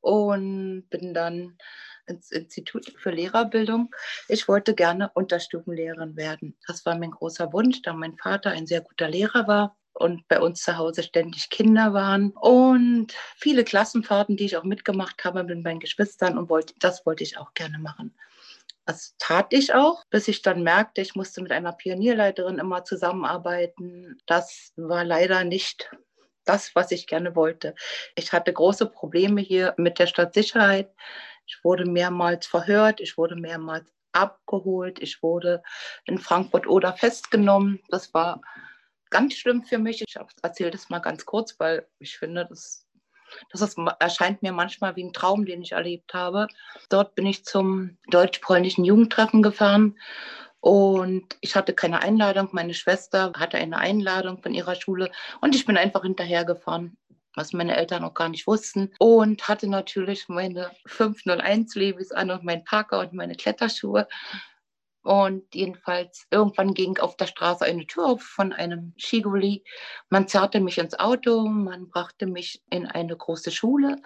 [0.00, 1.58] und bin dann
[2.06, 3.94] ins Institut für Lehrerbildung.
[4.28, 6.56] Ich wollte gerne Unterstufenlehrerin werden.
[6.66, 10.40] Das war mein großer Wunsch, da mein Vater ein sehr guter Lehrer war und bei
[10.40, 15.62] uns zu Hause ständig Kinder waren und viele Klassenfahrten, die ich auch mitgemacht habe mit
[15.62, 18.14] meinen Geschwistern und wollte, das wollte ich auch gerne machen.
[18.86, 24.16] Das tat ich auch, bis ich dann merkte, ich musste mit einer Pionierleiterin immer zusammenarbeiten.
[24.26, 25.90] Das war leider nicht
[26.44, 27.74] das, was ich gerne wollte.
[28.14, 30.94] Ich hatte große Probleme hier mit der Stadtsicherheit.
[31.46, 35.62] Ich wurde mehrmals verhört, ich wurde mehrmals abgeholt, ich wurde
[36.04, 37.80] in Frankfurt oder festgenommen.
[37.88, 38.40] Das war
[39.10, 40.02] ganz schlimm für mich.
[40.06, 42.85] Ich erzähle das mal ganz kurz, weil ich finde, das
[43.50, 46.48] das ist, erscheint mir manchmal wie ein Traum, den ich erlebt habe.
[46.88, 49.96] Dort bin ich zum deutsch-polnischen Jugendtreffen gefahren
[50.60, 52.48] und ich hatte keine Einladung.
[52.52, 55.10] Meine Schwester hatte eine Einladung von ihrer Schule
[55.40, 56.96] und ich bin einfach hinterhergefahren
[57.36, 58.92] was meine Eltern noch gar nicht wussten.
[58.98, 64.08] Und hatte natürlich meine 501 Levis an und meinen Parker und meine Kletterschuhe.
[65.06, 69.62] Und jedenfalls, irgendwann ging auf der Straße eine Tür auf von einem Skiguli.
[70.10, 74.02] Man zerrte mich ins Auto, man brachte mich in eine große Schule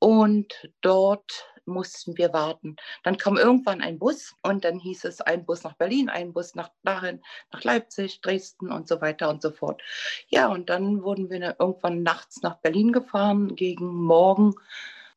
[0.00, 2.74] und dort mussten wir warten.
[3.04, 6.56] Dann kam irgendwann ein Bus und dann hieß es ein Bus nach Berlin, ein Bus
[6.56, 7.22] nach dahin,
[7.52, 9.80] nach Leipzig, Dresden und so weiter und so fort.
[10.26, 13.54] Ja, und dann wurden wir irgendwann nachts nach Berlin gefahren.
[13.54, 14.54] Gegen Morgen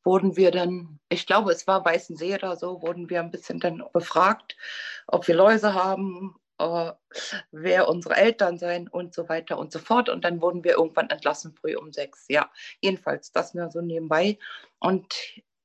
[0.03, 3.83] wurden wir dann, ich glaube, es war Weißensee oder so, wurden wir ein bisschen dann
[3.93, 4.55] befragt,
[5.07, 6.91] ob wir Läuse haben, äh,
[7.51, 10.09] wer unsere Eltern seien und so weiter und so fort.
[10.09, 12.25] Und dann wurden wir irgendwann entlassen, früh um sechs.
[12.29, 14.37] Ja, jedenfalls das nur so nebenbei.
[14.79, 15.13] Und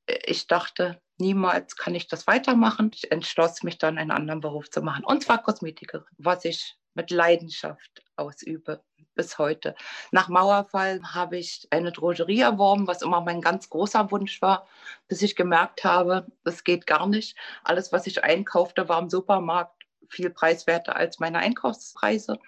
[0.06, 2.90] ich dachte, niemals kann ich das weitermachen.
[2.94, 5.04] Ich entschloss mich dann, einen anderen Beruf zu machen.
[5.04, 8.82] Und zwar Kosmetikerin, was ich mit Leidenschaft ausübe
[9.14, 9.74] bis heute.
[10.10, 14.66] Nach Mauerfall habe ich eine Drogerie erworben, was immer mein ganz großer Wunsch war,
[15.08, 17.36] bis ich gemerkt habe, das geht gar nicht.
[17.62, 22.38] Alles, was ich einkaufte, war im Supermarkt viel preiswerter als meine Einkaufspreise.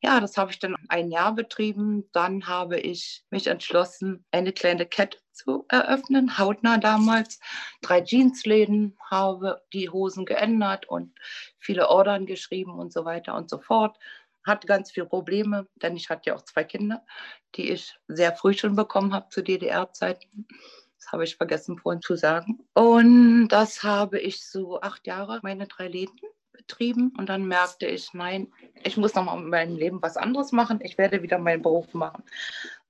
[0.00, 2.08] Ja, das habe ich dann ein Jahr betrieben.
[2.12, 7.40] Dann habe ich mich entschlossen, eine kleine Kette zu eröffnen, hautnah damals.
[7.82, 11.14] Drei Jeansläden, habe die Hosen geändert und
[11.58, 13.98] viele Ordern geschrieben und so weiter und so fort.
[14.48, 17.04] Hatte ganz viele Probleme, denn ich hatte ja auch zwei Kinder,
[17.54, 20.48] die ich sehr früh schon bekommen habe zu DDR-Zeiten.
[20.98, 22.58] Das habe ich vergessen vorhin zu sagen.
[22.74, 26.18] Und das habe ich so acht Jahre, meine drei Läden
[26.52, 27.12] betrieben.
[27.16, 30.80] Und dann merkte ich, nein, ich muss noch mal in meinem Leben was anderes machen.
[30.82, 32.24] Ich werde wieder meinen Beruf machen.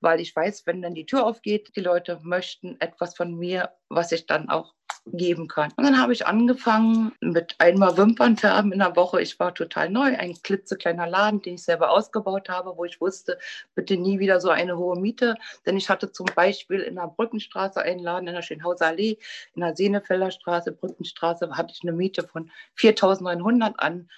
[0.01, 4.13] Weil ich weiß, wenn dann die Tür aufgeht, die Leute möchten etwas von mir, was
[4.13, 4.75] ich dann auch
[5.13, 5.73] geben kann.
[5.77, 9.21] Und dann habe ich angefangen mit einmal Wimpernfärben in der Woche.
[9.21, 13.39] Ich war total neu, ein klitzekleiner Laden, den ich selber ausgebaut habe, wo ich wusste,
[13.75, 15.37] bitte nie wieder so eine hohe Miete.
[15.67, 19.19] Denn ich hatte zum Beispiel in der Brückenstraße einen Laden in der Schönhauser Allee,
[19.55, 24.09] in der Sehnefelder Straße, Brückenstraße, hatte ich eine Miete von 4.900 an.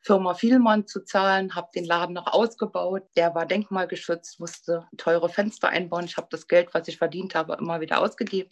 [0.00, 3.04] Firma Vielmann zu zahlen, habe den Laden noch ausgebaut.
[3.16, 6.06] Der war denkmalgeschützt, musste teure Fenster einbauen.
[6.06, 8.50] Ich habe das Geld, was ich verdient habe, immer wieder ausgegeben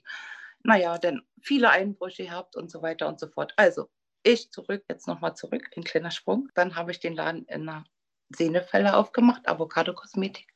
[0.62, 3.52] naja, dann viele Einbrüche gehabt und so weiter und so fort.
[3.56, 3.88] Also
[4.22, 6.48] ich zurück, jetzt nochmal zurück, ein kleiner Sprung.
[6.54, 7.84] Dann habe ich den Laden in einer
[8.30, 10.48] Sehnefälle aufgemacht, Avocado-Kosmetik.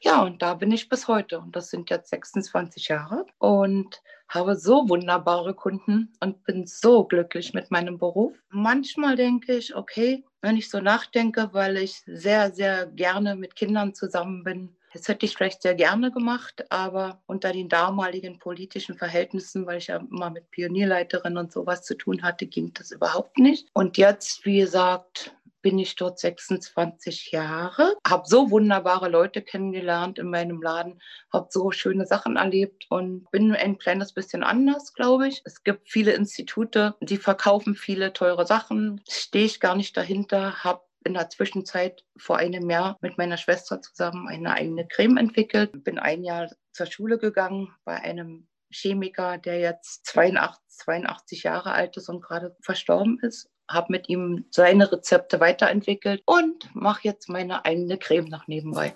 [0.00, 1.38] Ja, und da bin ich bis heute.
[1.38, 3.26] Und das sind jetzt 26 Jahre.
[3.38, 8.34] Und habe so wunderbare Kunden und bin so glücklich mit meinem Beruf.
[8.50, 13.94] Manchmal denke ich, okay, wenn ich so nachdenke, weil ich sehr, sehr gerne mit Kindern
[13.94, 19.66] zusammen bin, das hätte ich vielleicht sehr gerne gemacht, aber unter den damaligen politischen Verhältnissen,
[19.66, 23.68] weil ich ja immer mit Pionierleiterin und sowas zu tun hatte, ging das überhaupt nicht.
[23.72, 25.34] Und jetzt, wie gesagt,
[25.64, 31.00] bin ich dort 26 Jahre, habe so wunderbare Leute kennengelernt in meinem Laden,
[31.32, 35.40] habe so schöne Sachen erlebt und bin ein kleines bisschen anders, glaube ich.
[35.46, 40.82] Es gibt viele Institute, die verkaufen viele teure Sachen, stehe ich gar nicht dahinter, habe
[41.02, 45.82] in der Zwischenzeit vor einem Jahr mit meiner Schwester zusammen eine eigene Creme entwickelt.
[45.82, 51.96] Bin ein Jahr zur Schule gegangen bei einem Chemiker, der jetzt 82, 82 Jahre alt
[51.96, 53.48] ist und gerade verstorben ist.
[53.74, 58.94] Habe mit ihm seine Rezepte weiterentwickelt und mache jetzt meine eigene Creme noch nebenbei.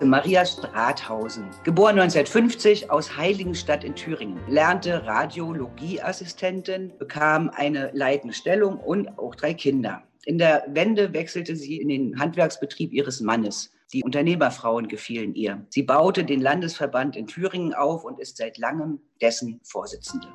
[0.00, 9.18] Maria Strathausen, geboren 1950 aus Heiligenstadt in Thüringen, lernte Radiologieassistentin, bekam eine leitende Stellung und
[9.18, 10.02] auch drei Kinder.
[10.24, 13.72] In der Wende wechselte sie in den Handwerksbetrieb ihres Mannes.
[13.92, 15.66] Die Unternehmerfrauen gefielen ihr.
[15.68, 20.28] Sie baute den Landesverband in Thüringen auf und ist seit langem dessen Vorsitzende.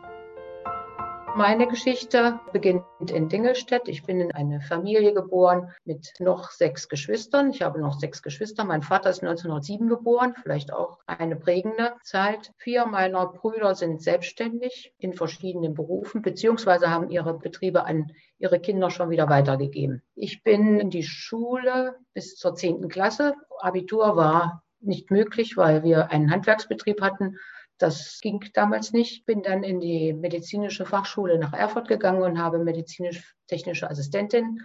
[1.37, 3.87] Meine Geschichte beginnt in Dingelstedt.
[3.87, 7.51] Ich bin in eine Familie geboren mit noch sechs Geschwistern.
[7.51, 8.65] Ich habe noch sechs Geschwister.
[8.65, 12.53] Mein Vater ist 1907 geboren, vielleicht auch eine prägende Zeit.
[12.57, 18.89] Vier meiner Brüder sind selbstständig in verschiedenen Berufen, beziehungsweise haben ihre Betriebe an ihre Kinder
[18.89, 20.01] schon wieder weitergegeben.
[20.15, 23.35] Ich bin in die Schule bis zur zehnten Klasse.
[23.59, 27.37] Abitur war nicht möglich, weil wir einen Handwerksbetrieb hatten
[27.77, 29.25] das ging damals nicht.
[29.25, 34.59] Bin dann in die medizinische Fachschule nach Erfurt gegangen und habe medizinisch-technische Assistentin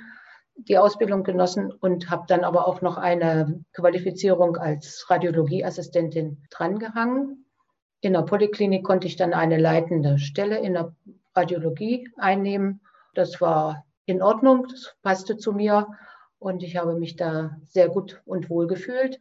[0.54, 7.46] die Ausbildung genossen und habe dann aber auch noch eine Qualifizierung als Radiologieassistentin drangehangen.
[8.00, 10.94] In der Poliklinik konnte ich dann eine leitende Stelle in der
[11.34, 12.80] Radiologie einnehmen.
[13.14, 15.88] Das war in Ordnung, das passte zu mir
[16.38, 19.20] und ich habe mich da sehr gut und wohl gefühlt.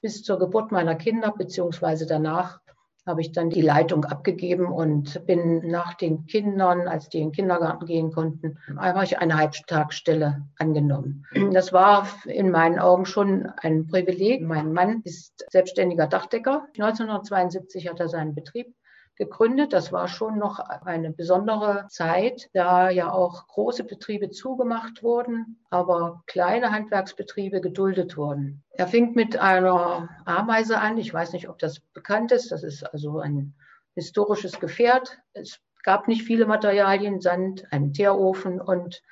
[0.00, 2.60] Bis zur Geburt meiner Kinder beziehungsweise danach
[3.06, 7.32] habe ich dann die Leitung abgegeben und bin nach den Kindern, als die in den
[7.32, 8.58] Kindergarten gehen konnten,
[9.04, 11.26] ich eine Halbtagsstelle angenommen.
[11.52, 14.42] Das war in meinen Augen schon ein Privileg.
[14.42, 16.66] Mein Mann ist selbstständiger Dachdecker.
[16.78, 18.74] 1972 hat er seinen Betrieb
[19.16, 19.72] gegründet.
[19.72, 26.22] Das war schon noch eine besondere Zeit, da ja auch große Betriebe zugemacht wurden, aber
[26.26, 28.62] kleine Handwerksbetriebe geduldet wurden.
[28.70, 30.98] Er fing mit einer Ameise an.
[30.98, 32.50] Ich weiß nicht, ob das bekannt ist.
[32.50, 33.54] Das ist also ein
[33.94, 35.18] historisches Gefährt.
[35.32, 39.02] Es gab nicht viele Materialien, Sand, einen Teerofen und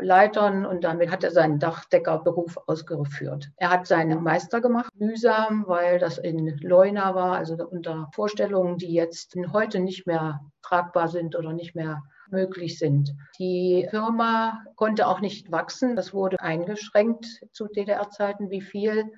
[0.00, 3.50] Leitern und damit hat er seinen Dachdeckerberuf ausgeführt.
[3.56, 8.92] Er hat seinen Meister gemacht, mühsam, weil das in Leuna war, also unter Vorstellungen, die
[8.92, 13.14] jetzt heute nicht mehr tragbar sind oder nicht mehr möglich sind.
[13.38, 15.96] Die Firma konnte auch nicht wachsen.
[15.96, 19.12] Das wurde eingeschränkt zu DDR-Zeiten, wie viel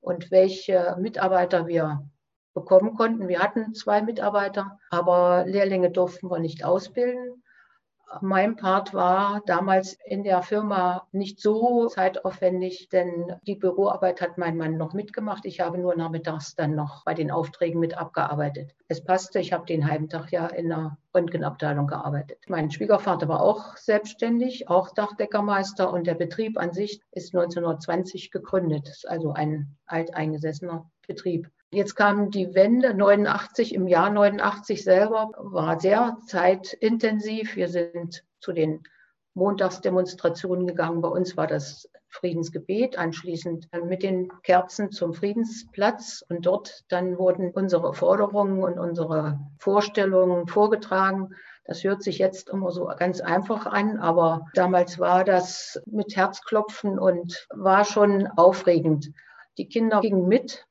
[0.00, 2.04] und welche Mitarbeiter wir
[2.54, 3.28] bekommen konnten.
[3.28, 7.42] Wir hatten zwei Mitarbeiter, aber Lehrlinge durften wir nicht ausbilden.
[8.22, 14.56] Mein Part war damals in der Firma nicht so zeitaufwendig, denn die Büroarbeit hat mein
[14.56, 15.44] Mann noch mitgemacht.
[15.44, 18.74] Ich habe nur nachmittags dann noch bei den Aufträgen mit abgearbeitet.
[18.88, 22.38] Es passte, ich habe den halben Tag ja in der Röntgenabteilung gearbeitet.
[22.48, 29.04] Mein Schwiegervater war auch selbstständig, auch Dachdeckermeister und der Betrieb an sich ist 1920 gegründet,
[29.06, 31.48] also ein alteingesessener Betrieb.
[31.72, 37.54] Jetzt kam die Wende 89, im Jahr 89 selber war sehr zeitintensiv.
[37.54, 38.82] Wir sind zu den
[39.34, 41.00] Montagsdemonstrationen gegangen.
[41.00, 46.24] Bei uns war das Friedensgebet, anschließend mit den Kerzen zum Friedensplatz.
[46.28, 51.36] Und dort dann wurden unsere Forderungen und unsere Vorstellungen vorgetragen.
[51.66, 56.98] Das hört sich jetzt immer so ganz einfach an, aber damals war das mit Herzklopfen
[56.98, 59.12] und war schon aufregend.
[59.56, 60.66] Die Kinder gingen mit,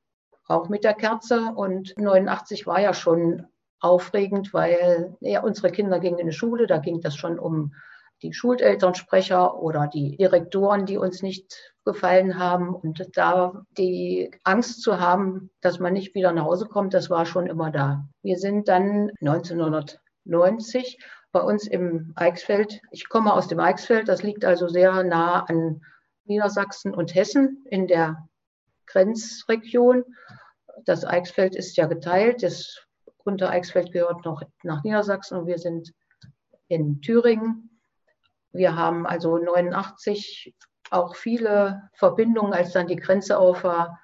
[0.49, 1.53] auch mit der Kerze.
[1.55, 3.45] Und 89 war ja schon
[3.79, 7.73] aufregend, weil ja, unsere Kinder gingen in die Schule, da ging das schon um
[8.21, 12.75] die Schulelternsprecher oder die Direktoren, die uns nicht gefallen haben.
[12.75, 17.25] Und da die Angst zu haben, dass man nicht wieder nach Hause kommt, das war
[17.25, 18.03] schon immer da.
[18.21, 20.99] Wir sind dann 1990
[21.31, 22.81] bei uns im Eichsfeld.
[22.91, 25.81] Ich komme aus dem Eichsfeld, das liegt also sehr nah an
[26.25, 28.28] Niedersachsen und Hessen in der
[28.89, 30.03] Grenzregion.
[30.85, 32.43] Das Eichsfeld ist ja geteilt.
[32.43, 32.85] Das
[33.23, 35.93] Unter Eichsfeld gehört noch nach Niedersachsen und wir sind
[36.67, 37.79] in Thüringen.
[38.51, 40.55] Wir haben also 89
[40.89, 43.99] auch viele Verbindungen, als dann die Grenze auf war,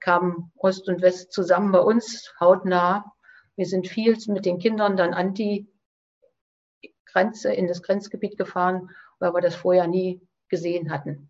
[0.00, 3.12] kamen Ost und West zusammen bei uns, hautnah.
[3.56, 5.70] Wir sind viel mit den Kindern dann an die
[7.04, 11.29] Grenze, in das Grenzgebiet gefahren, weil wir das vorher nie gesehen hatten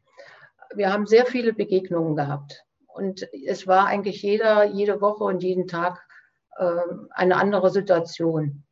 [0.75, 2.65] wir haben sehr viele Begegnungen gehabt.
[2.87, 6.07] Und es war eigentlich jeder, jede Woche und jeden Tag
[6.57, 8.65] äh, eine andere Situation.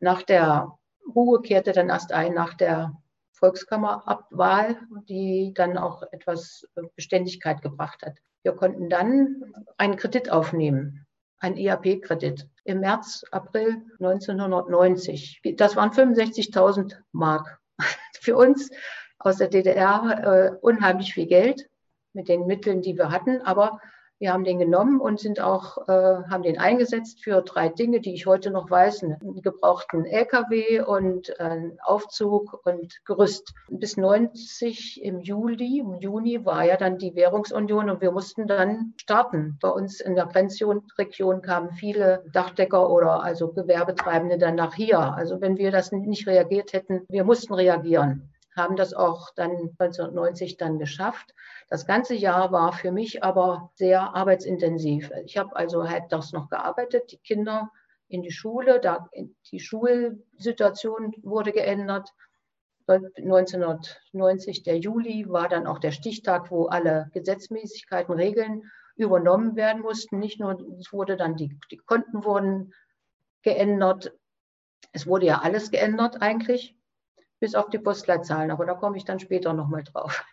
[0.00, 0.76] Nach der
[1.14, 2.92] Ruhe kehrte dann erst ein, nach der
[3.32, 4.78] Volkskammerabwahl,
[5.08, 6.66] die dann auch etwas
[6.96, 8.18] Beständigkeit gebracht hat.
[8.42, 11.06] Wir konnten dann einen Kredit aufnehmen,
[11.38, 15.40] einen EAP-Kredit im März, April 1990.
[15.56, 17.58] Das waren 65.000 Mark.
[18.20, 18.70] Für uns
[19.24, 21.68] aus der DDR äh, unheimlich viel Geld
[22.12, 23.40] mit den Mitteln, die wir hatten.
[23.42, 23.80] Aber
[24.20, 25.92] wir haben den genommen und sind auch, äh,
[26.30, 29.02] haben den eingesetzt für drei Dinge, die ich heute noch weiß.
[29.02, 33.52] Einen gebrauchten LKW und einen Aufzug und Gerüst.
[33.68, 38.94] Bis 90 im Juli, im Juni war ja dann die Währungsunion und wir mussten dann
[38.98, 39.58] starten.
[39.60, 45.00] Bei uns in der Grenzregion kamen viele Dachdecker oder also Gewerbetreibende dann nach hier.
[45.00, 50.56] Also wenn wir das nicht reagiert hätten, wir mussten reagieren haben das auch dann 1990
[50.56, 51.34] dann geschafft.
[51.68, 55.10] Das ganze Jahr war für mich aber sehr arbeitsintensiv.
[55.24, 57.70] Ich habe also halt das noch gearbeitet, die Kinder
[58.08, 59.08] in die Schule, da,
[59.50, 62.10] die Schulsituation wurde geändert.
[62.86, 70.18] 1990, der Juli, war dann auch der Stichtag, wo alle Gesetzmäßigkeiten, Regeln übernommen werden mussten.
[70.18, 72.74] Nicht nur, es wurde dann, die, die Konten wurden
[73.42, 74.12] geändert.
[74.92, 76.76] Es wurde ja alles geändert eigentlich
[77.44, 80.24] bis auf die Postleitzahlen, aber da komme ich dann später nochmal drauf.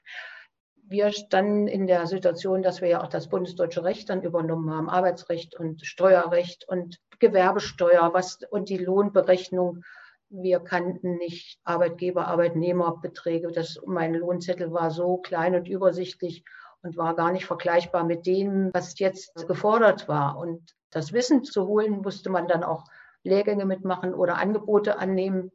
[0.87, 4.89] Wir standen in der Situation, dass wir ja auch das bundesdeutsche Recht dann übernommen haben,
[4.89, 9.83] Arbeitsrecht und Steuerrecht und Gewerbesteuer was, und die Lohnberechnung.
[10.29, 13.51] Wir kannten nicht Arbeitgeber, Arbeitnehmerbeträge.
[13.51, 16.45] Das, mein Lohnzettel war so klein und übersichtlich
[16.81, 20.37] und war gar nicht vergleichbar mit dem, was jetzt gefordert war.
[20.37, 22.85] Und das Wissen zu holen, musste man dann auch
[23.23, 25.51] Lehrgänge mitmachen oder Angebote annehmen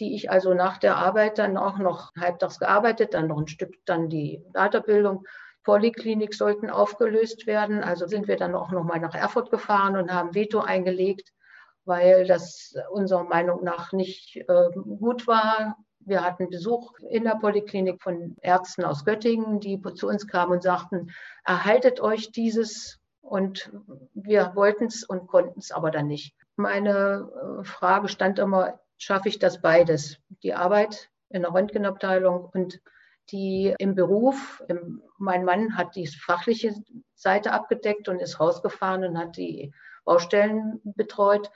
[0.00, 3.74] die ich also nach der Arbeit dann auch noch halbtags gearbeitet, dann noch ein Stück
[3.84, 5.26] dann die Weiterbildung.
[5.64, 7.82] Poliklinik sollten aufgelöst werden.
[7.82, 11.32] Also sind wir dann auch noch mal nach Erfurt gefahren und haben Veto eingelegt,
[11.84, 15.76] weil das unserer Meinung nach nicht äh, gut war.
[16.00, 20.62] Wir hatten Besuch in der Poliklinik von Ärzten aus Göttingen, die zu uns kamen und
[20.62, 21.10] sagten,
[21.44, 22.98] erhaltet euch dieses.
[23.20, 23.70] Und
[24.14, 26.34] wir wollten es und konnten es aber dann nicht.
[26.56, 27.28] Meine
[27.60, 30.18] äh, Frage stand immer, schaffe ich das beides.
[30.42, 32.80] Die Arbeit in der Röntgenabteilung und
[33.30, 34.62] die im Beruf.
[35.18, 36.74] Mein Mann hat die fachliche
[37.14, 39.72] Seite abgedeckt und ist rausgefahren und hat die
[40.04, 41.50] Baustellen betreut.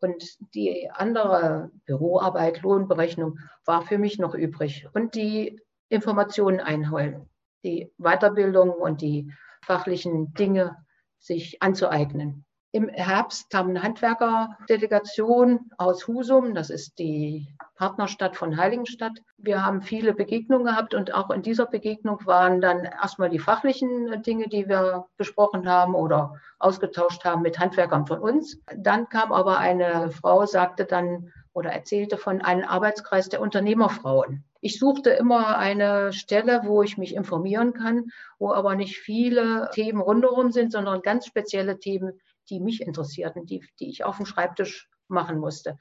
[0.00, 4.86] Und die andere Büroarbeit, Lohnberechnung war für mich noch übrig.
[4.92, 7.28] Und die Informationen einholen,
[7.64, 9.32] die Weiterbildung und die
[9.62, 10.76] fachlichen Dinge
[11.18, 12.45] sich anzueignen.
[12.76, 19.22] Im Herbst kam eine Handwerkerdelegation aus Husum, das ist die Partnerstadt von Heiligenstadt.
[19.38, 24.22] Wir haben viele Begegnungen gehabt und auch in dieser Begegnung waren dann erstmal die fachlichen
[24.22, 28.58] Dinge, die wir besprochen haben oder ausgetauscht haben mit Handwerkern von uns.
[28.76, 34.44] Dann kam aber eine Frau, sagte dann, oder erzählte von einem Arbeitskreis der Unternehmerfrauen.
[34.60, 40.02] Ich suchte immer eine Stelle, wo ich mich informieren kann, wo aber nicht viele Themen
[40.02, 42.20] rundherum sind, sondern ganz spezielle Themen,
[42.50, 45.78] die mich interessierten, die, die ich auf dem Schreibtisch machen musste.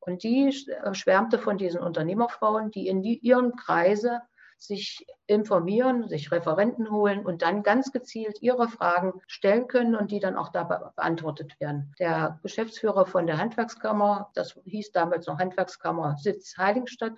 [0.00, 4.20] Und die äh, schwärmte von diesen Unternehmerfrauen, die in die, ihren Kreise
[4.58, 10.20] sich informieren, sich Referenten holen und dann ganz gezielt ihre Fragen stellen können und die
[10.20, 11.92] dann auch dabei beantwortet werden.
[11.98, 17.14] Der Geschäftsführer von der Handwerkskammer, das hieß damals noch Handwerkskammer Sitz Heiligenstadt,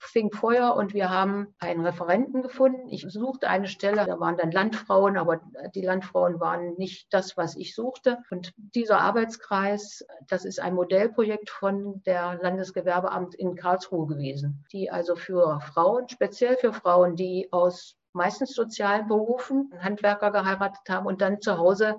[0.00, 2.88] fing Feuer und wir haben einen Referenten gefunden.
[2.88, 5.40] Ich suchte eine Stelle, da waren dann Landfrauen, aber
[5.74, 8.18] die Landfrauen waren nicht das, was ich suchte.
[8.30, 15.16] Und dieser Arbeitskreis, das ist ein Modellprojekt von der Landesgewerbeamt in Karlsruhe gewesen, die also
[15.16, 21.40] für Frauen, speziell für Frauen, die aus meistens sozialen Berufen Handwerker geheiratet haben und dann
[21.40, 21.96] zu Hause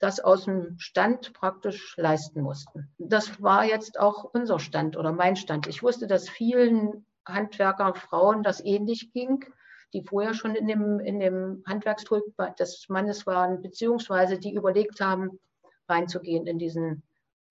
[0.00, 2.90] das aus dem Stand praktisch leisten mussten.
[2.98, 5.66] Das war jetzt auch unser Stand oder mein Stand.
[5.66, 9.44] Ich wusste, dass vielen Handwerker, Frauen das ähnlich ging,
[9.92, 12.24] die vorher schon in dem, in dem Handwerksdruck
[12.58, 15.40] des Mannes waren, beziehungsweise die überlegt haben,
[15.88, 17.02] reinzugehen in diesen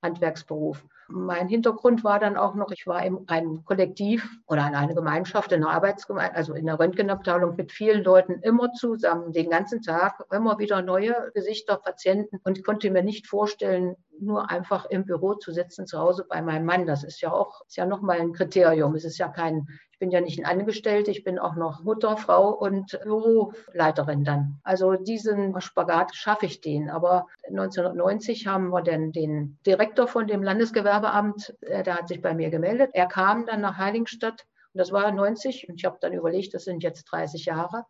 [0.01, 0.85] Handwerksberuf.
[1.07, 5.51] Mein Hintergrund war dann auch noch, ich war in einem Kollektiv oder in einer Gemeinschaft,
[5.51, 10.23] in einer Arbeitsgemeinschaft, also in der Röntgenabteilung mit vielen Leuten immer zusammen, den ganzen Tag,
[10.31, 15.51] immer wieder neue Gesichter, Patienten und konnte mir nicht vorstellen, nur einfach im Büro zu
[15.51, 16.85] sitzen, zu Hause bei meinem Mann.
[16.85, 18.95] Das ist ja auch, ist ja nochmal ein Kriterium.
[18.95, 19.67] Es ist ja kein,
[19.99, 24.61] ich bin ja nicht ein Angestellte, ich bin auch noch Mutter, Frau und Büroleiterin dann.
[24.63, 26.89] Also diesen Spagat schaffe ich den.
[26.89, 32.33] Aber 1990 haben wir dann den Direktor von dem Landesgewerbeamt, äh, der hat sich bei
[32.33, 32.91] mir gemeldet.
[32.93, 36.63] Er kam dann nach Heiligenstadt und das war 90 und ich habe dann überlegt, das
[36.63, 37.83] sind jetzt 30 Jahre,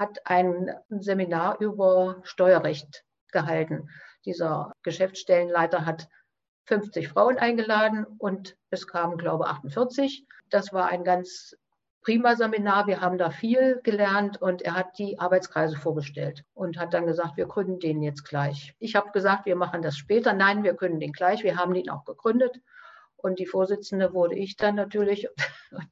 [0.00, 3.88] hat ein Seminar über Steuerrecht gehalten.
[4.24, 6.08] Dieser Geschäftsstellenleiter hat
[6.64, 10.26] 50 Frauen eingeladen und es kamen, glaube ich, 48.
[10.50, 11.56] Das war ein ganz
[12.02, 12.86] prima Seminar.
[12.86, 17.36] Wir haben da viel gelernt und er hat die Arbeitskreise vorgestellt und hat dann gesagt,
[17.36, 18.74] wir gründen den jetzt gleich.
[18.78, 20.32] Ich habe gesagt, wir machen das später.
[20.32, 21.42] Nein, wir gründen den gleich.
[21.42, 22.60] Wir haben den auch gegründet
[23.16, 25.28] und die Vorsitzende wurde ich dann natürlich.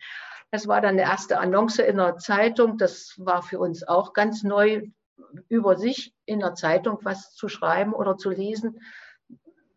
[0.52, 2.76] Das war dann die erste Annonce in der Zeitung.
[2.76, 4.82] Das war für uns auch ganz neu
[5.48, 8.80] über sich in der Zeitung was zu schreiben oder zu lesen,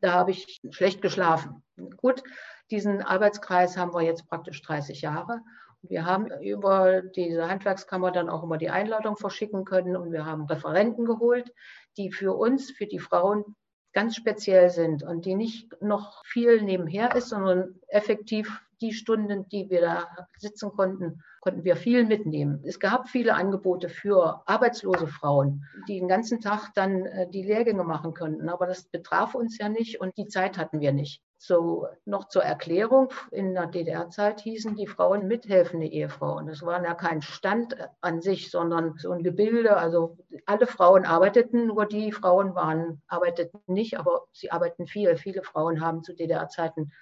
[0.03, 1.63] da habe ich schlecht geschlafen.
[1.95, 2.23] Gut,
[2.71, 5.39] diesen Arbeitskreis haben wir jetzt praktisch 30 Jahre.
[5.81, 10.45] Wir haben über diese Handwerkskammer dann auch immer die Einladung verschicken können und wir haben
[10.45, 11.53] Referenten geholt,
[11.97, 13.55] die für uns, für die Frauen
[13.93, 19.69] ganz speziell sind und die nicht noch viel nebenher ist, sondern effektiv die Stunden, die
[19.69, 22.61] wir da sitzen konnten, konnten wir viel mitnehmen.
[22.65, 27.83] Es gab viele Angebote für arbeitslose Frauen, die den ganzen Tag dann äh, die Lehrgänge
[27.83, 28.49] machen könnten.
[28.49, 31.21] Aber das betraf uns ja nicht und die Zeit hatten wir nicht.
[31.45, 36.47] So noch zur Erklärung, in der DDR-Zeit hießen die Frauen mithelfende Ehefrauen.
[36.47, 39.75] Das war ja kein Stand an sich, sondern so ein Gebilde.
[39.75, 45.17] Also alle Frauen arbeiteten, nur die Frauen waren, arbeiteten nicht, aber sie arbeiteten viel.
[45.17, 46.93] Viele Frauen haben zu DDR-Zeiten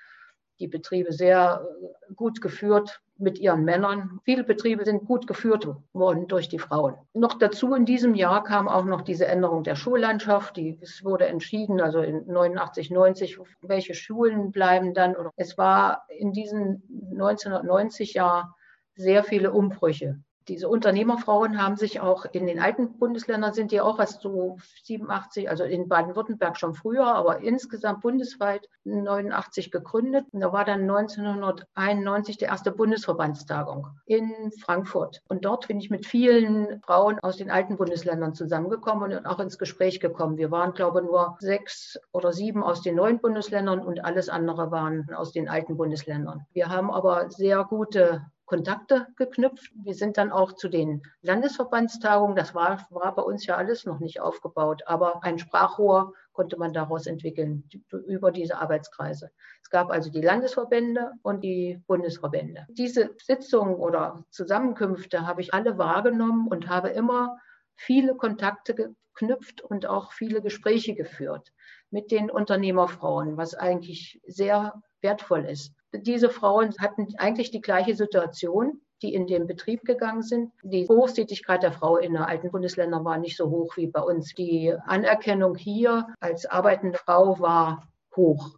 [0.62, 1.66] die Betriebe sehr
[2.10, 4.20] äh, gut geführt mit ihren Männern.
[4.24, 6.96] Viele Betriebe sind gut geführt worden durch die Frauen.
[7.14, 10.58] Noch dazu in diesem Jahr kam auch noch diese Änderung der Schullandschaft.
[10.58, 15.16] Die, es wurde entschieden, also in 89, 90, welche Schulen bleiben dann.
[15.36, 16.82] Es war in diesem
[17.12, 18.56] 1990 Jahr
[18.96, 24.00] sehr viele Umbrüche diese Unternehmerfrauen haben sich auch in den alten Bundesländern sind die auch
[24.00, 30.26] erst so 87, also in Baden-Württemberg schon früher, aber insgesamt bundesweit 89 gegründet.
[30.32, 35.22] Da war dann 1991 die erste Bundesverbandstagung in Frankfurt.
[35.28, 39.60] Und dort bin ich mit vielen Frauen aus den alten Bundesländern zusammengekommen und auch ins
[39.60, 40.38] Gespräch gekommen.
[40.38, 44.72] Wir waren, glaube ich, nur sechs oder sieben aus den neuen Bundesländern und alles andere
[44.72, 46.46] waren aus den alten Bundesländern.
[46.54, 49.72] Wir haben aber sehr gute Kontakte geknüpft.
[49.82, 54.02] Wir sind dann auch zu den Landesverbandstagungen, das war, war bei uns ja alles noch
[54.02, 57.64] nicht aufgebaut, aber ein Sprachrohr konnte man daraus entwickeln
[58.08, 59.32] über diese Arbeitskreise.
[59.64, 62.68] Es gab also die Landesverbände und die Bundesverbände.
[62.72, 67.38] Diese Sitzungen oder Zusammenkünfte habe ich alle wahrgenommen und habe immer
[67.78, 71.54] viele Kontakte geknüpft und auch viele Gespräche geführt
[71.90, 78.82] mit den Unternehmerfrauen, was eigentlich sehr wertvoll ist diese Frauen hatten eigentlich die gleiche Situation,
[79.02, 80.52] die in den Betrieb gegangen sind.
[80.64, 84.34] Die Berufstätigkeit der Frau in den alten Bundesländern war nicht so hoch wie bei uns.
[84.36, 88.58] Die Anerkennung hier als arbeitende Frau war hoch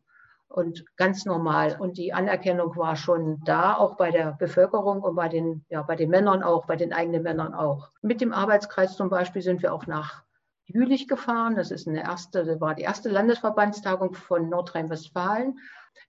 [0.53, 1.77] und ganz normal.
[1.80, 5.95] Und die Anerkennung war schon da, auch bei der Bevölkerung und bei den, ja, bei
[5.95, 7.89] den Männern auch, bei den eigenen Männern auch.
[8.01, 10.23] Mit dem Arbeitskreis zum Beispiel sind wir auch nach
[10.65, 11.56] Jülich gefahren.
[11.56, 15.60] Das ist eine erste, war die erste Landesverbandstagung von Nordrhein-Westfalen.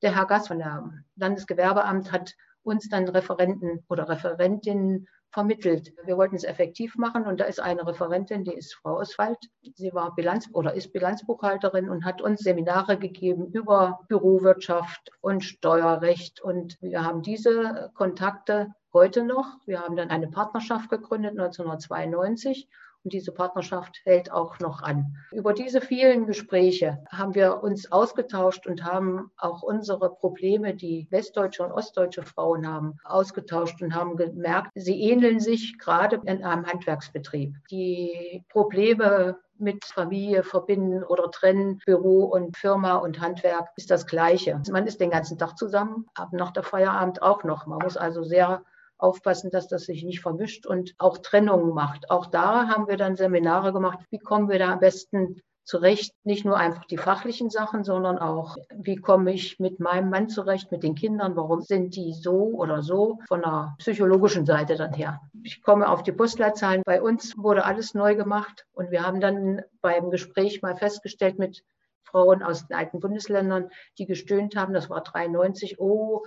[0.02, 5.92] Der Herr Gass von der Landesgewerbeamt hat uns dann Referenten oder Referentinnen vermittelt.
[6.04, 9.38] Wir wollten es effektiv machen und da ist eine Referentin, die ist Frau Oswald.
[9.74, 16.40] Sie war Bilanz oder ist Bilanzbuchhalterin und hat uns Seminare gegeben über Bürowirtschaft und Steuerrecht
[16.40, 19.58] und wir haben diese Kontakte heute noch.
[19.66, 22.68] Wir haben dann eine Partnerschaft gegründet 1992
[23.04, 25.16] und diese Partnerschaft hält auch noch an.
[25.30, 31.64] Über diese vielen Gespräche haben wir uns ausgetauscht und haben auch unsere Probleme, die westdeutsche
[31.64, 37.54] und ostdeutsche Frauen haben, ausgetauscht und haben gemerkt, sie ähneln sich gerade in einem Handwerksbetrieb.
[37.70, 44.60] Die Probleme mit Familie verbinden oder trennen, Büro und Firma und Handwerk ist das Gleiche.
[44.70, 47.66] Man ist den ganzen Tag zusammen, ab nach der Feierabend auch noch.
[47.66, 48.62] Man muss also sehr
[49.04, 52.10] aufpassen, dass das sich nicht vermischt und auch Trennungen macht.
[52.10, 56.44] Auch da haben wir dann Seminare gemacht, wie kommen wir da am besten zurecht, nicht
[56.44, 60.82] nur einfach die fachlichen Sachen, sondern auch, wie komme ich mit meinem Mann zurecht, mit
[60.82, 65.20] den Kindern, warum sind die so oder so von der psychologischen Seite dann her.
[65.42, 66.82] Ich komme auf die Postleitzahlen.
[66.84, 71.62] Bei uns wurde alles neu gemacht und wir haben dann beim Gespräch mal festgestellt mit
[72.04, 76.24] Frauen aus den alten Bundesländern, die gestöhnt haben, das war 93, oh,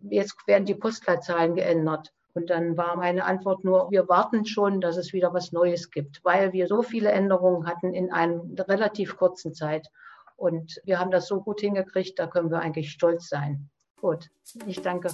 [0.00, 2.12] jetzt werden die Postleitzahlen geändert.
[2.34, 6.24] Und dann war meine Antwort nur, wir warten schon, dass es wieder was Neues gibt,
[6.24, 9.88] weil wir so viele Änderungen hatten in einer relativ kurzen Zeit.
[10.36, 13.68] Und wir haben das so gut hingekriegt, da können wir eigentlich stolz sein.
[14.00, 14.30] Gut,
[14.66, 15.10] ich danke.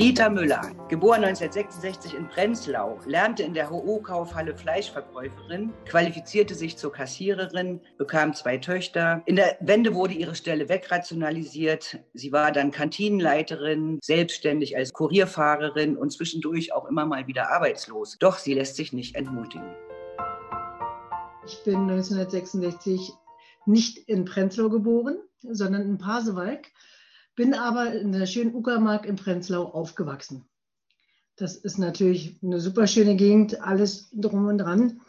[0.00, 7.82] Rita Müller, geboren 1966 in Prenzlau, lernte in der HO-Kaufhalle Fleischverkäuferin, qualifizierte sich zur Kassiererin,
[7.98, 9.22] bekam zwei Töchter.
[9.26, 11.98] In der Wende wurde ihre Stelle wegrationalisiert.
[12.14, 18.16] Sie war dann Kantinenleiterin, selbstständig als Kurierfahrerin und zwischendurch auch immer mal wieder arbeitslos.
[18.18, 19.68] Doch sie lässt sich nicht entmutigen.
[21.46, 23.12] Ich bin 1966
[23.66, 26.68] nicht in Prenzlau geboren, sondern in Pasewalk
[27.40, 30.44] bin aber in der schönen Uckermark in Prenzlau aufgewachsen.
[31.36, 35.00] Das ist natürlich eine super schöne Gegend, alles drum und dran.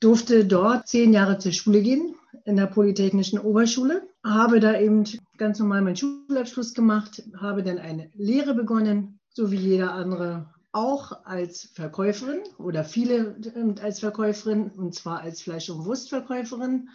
[0.00, 2.14] Durfte dort zehn Jahre zur Schule gehen,
[2.46, 4.08] in der Polytechnischen Oberschule.
[4.24, 5.04] Habe da eben
[5.36, 11.26] ganz normal meinen Schulabschluss gemacht, habe dann eine Lehre begonnen, so wie jeder andere auch
[11.26, 13.36] als Verkäuferin oder viele
[13.82, 16.88] als Verkäuferin und zwar als Fleisch- und Wurstverkäuferin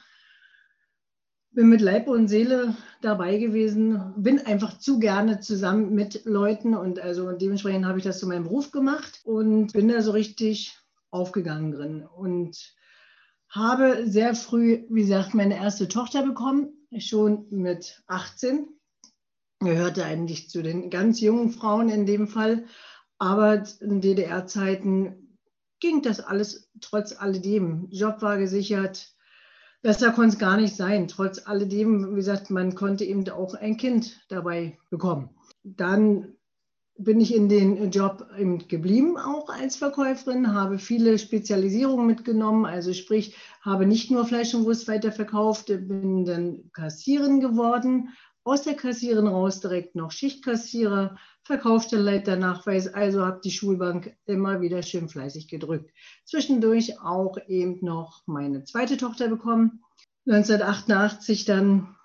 [1.51, 6.99] bin mit Leib und Seele dabei gewesen, bin einfach zu gerne zusammen mit Leuten und
[6.99, 10.77] also dementsprechend habe ich das zu meinem Beruf gemacht und bin da so richtig
[11.09, 12.73] aufgegangen drin und
[13.49, 18.67] habe sehr früh, wie gesagt, meine erste Tochter bekommen, schon mit 18.
[19.59, 22.65] Gehörte eigentlich zu den ganz jungen Frauen in dem Fall,
[23.17, 25.37] aber in DDR-Zeiten
[25.81, 27.87] ging das alles trotz alledem.
[27.91, 29.13] Job war gesichert,
[29.81, 31.07] Besser konnte es gar nicht sein.
[31.07, 35.29] Trotz alledem, wie gesagt, man konnte eben auch ein Kind dabei bekommen.
[35.63, 36.35] Dann
[36.97, 38.27] bin ich in den Job
[38.67, 44.65] geblieben, auch als Verkäuferin, habe viele Spezialisierungen mitgenommen, also sprich, habe nicht nur Fleisch und
[44.65, 48.09] Wurst weiterverkauft, bin dann Kassierin geworden,
[48.43, 55.09] aus der Kassierin raus direkt noch Schichtkassierer, Verkaufsstellenleiternachweis, also habe die Schulbank immer wieder schön
[55.09, 55.91] fleißig gedrückt.
[56.25, 59.83] Zwischendurch auch eben noch meine zweite Tochter bekommen,
[60.27, 61.95] 1988 dann.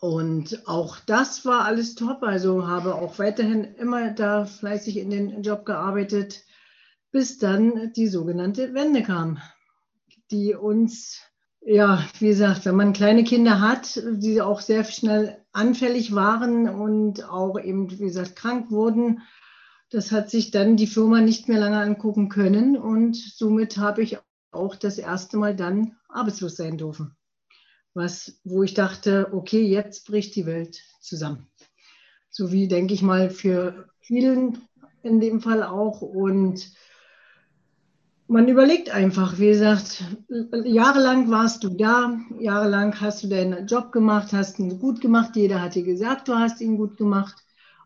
[0.00, 5.42] Und auch das war alles top, also habe auch weiterhin immer da fleißig in den
[5.42, 6.44] Job gearbeitet,
[7.10, 9.38] bis dann die sogenannte Wende kam,
[10.30, 11.22] die uns
[11.66, 17.24] ja, wie gesagt, wenn man kleine Kinder hat, die auch sehr schnell anfällig waren und
[17.24, 19.22] auch eben, wie gesagt, krank wurden,
[19.90, 24.18] das hat sich dann die Firma nicht mehr lange angucken können und somit habe ich
[24.50, 27.16] auch das erste Mal dann arbeitslos sein dürfen.
[27.94, 31.46] Was, wo ich dachte, okay, jetzt bricht die Welt zusammen.
[32.28, 34.58] So wie, denke ich mal, für vielen
[35.04, 36.00] in dem Fall auch.
[36.00, 36.72] Und
[38.26, 40.02] man überlegt einfach, wie gesagt,
[40.64, 45.60] jahrelang warst du da, jahrelang hast du deinen Job gemacht, hast ihn gut gemacht, jeder
[45.60, 47.36] hat dir gesagt, du hast ihn gut gemacht.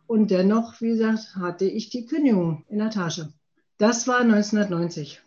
[0.06, 3.32] Und dennoch, wie gesagt, hatte ich die Kündigung in der Tasche.
[3.76, 5.20] Das war 1990.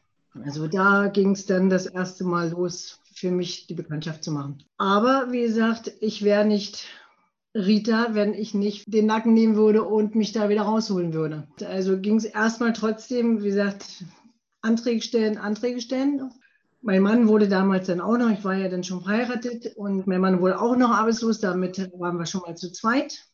[0.43, 4.63] Also da ging es dann das erste Mal los, für mich die Bekanntschaft zu machen.
[4.77, 6.88] Aber wie gesagt, ich wäre nicht
[7.53, 11.47] Rita, wenn ich nicht den Nacken nehmen würde und mich da wieder rausholen würde.
[11.65, 14.05] Also ging es erstmal trotzdem, wie gesagt,
[14.61, 16.31] Anträge stellen, Anträge stellen.
[16.81, 20.21] Mein Mann wurde damals dann auch noch, ich war ja dann schon verheiratet und mein
[20.21, 23.25] Mann wurde auch noch arbeitslos, damit waren wir schon mal zu zweit.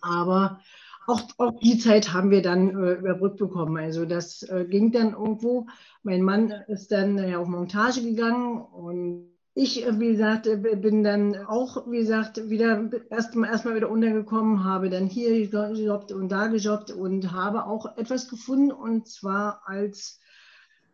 [0.00, 0.60] Aber
[1.08, 3.76] auch, auch die Zeit haben wir dann äh, überbrückt bekommen.
[3.78, 5.66] Also das äh, ging dann irgendwo.
[6.02, 11.02] Mein Mann ist dann äh, auf Montage gegangen und ich, äh, wie gesagt, äh, bin
[11.02, 16.46] dann auch, wie gesagt, wieder erstmal erst wieder untergekommen, habe dann hier gejobbt und da
[16.46, 20.20] gejobbt und habe auch etwas gefunden und zwar als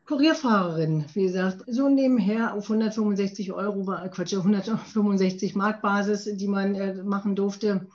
[0.07, 6.95] Kurierfahrerin, wie gesagt, so nebenher auf 165 Euro, Quatsch, 165 Mark Basis, die man äh,
[7.03, 7.87] machen durfte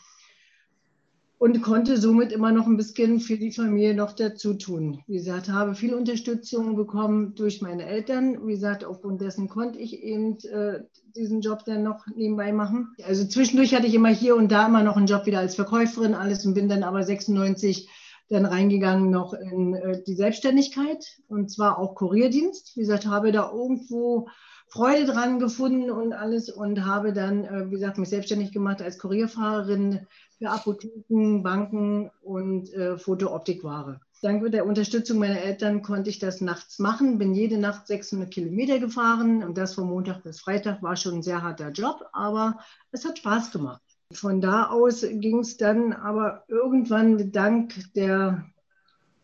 [1.40, 5.02] und konnte somit immer noch ein bisschen für die Familie noch dazu tun.
[5.08, 8.46] Wie gesagt, habe viel Unterstützung bekommen durch meine Eltern.
[8.46, 10.82] Wie gesagt, aufgrund dessen konnte ich eben äh,
[11.16, 12.94] diesen Job dann noch nebenbei machen.
[13.04, 16.14] Also zwischendurch hatte ich immer hier und da immer noch einen Job wieder als Verkäuferin,
[16.14, 17.90] alles und bin dann aber 96
[18.28, 22.76] dann reingegangen noch in äh, die Selbstständigkeit und zwar auch Kurierdienst.
[22.76, 24.28] Wie gesagt, habe da irgendwo
[24.70, 29.00] Freude dran gefunden und alles und habe dann, äh, wie gesagt, mich selbstständig gemacht als
[29.00, 34.00] Kurierfahrerin für Apotheken, Banken und äh, Fotooptikware.
[34.22, 38.78] Dank der Unterstützung meiner Eltern konnte ich das nachts machen, bin jede Nacht 600 Kilometer
[38.78, 42.60] gefahren und das von Montag bis Freitag war schon ein sehr harter Job, aber
[42.92, 43.82] es hat Spaß gemacht.
[44.14, 48.46] Von da aus ging es dann aber irgendwann dank der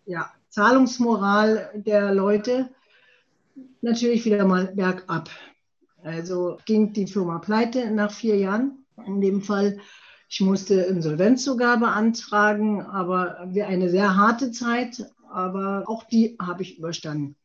[0.05, 2.69] ja, Zahlungsmoral der Leute
[3.81, 5.29] natürlich wieder mal bergab.
[6.03, 8.85] Also ging die Firma pleite nach vier Jahren.
[9.05, 9.79] In dem Fall
[10.27, 16.79] ich musste Insolvenz sogar beantragen, aber eine sehr harte Zeit, aber auch die habe ich
[16.79, 17.35] überstanden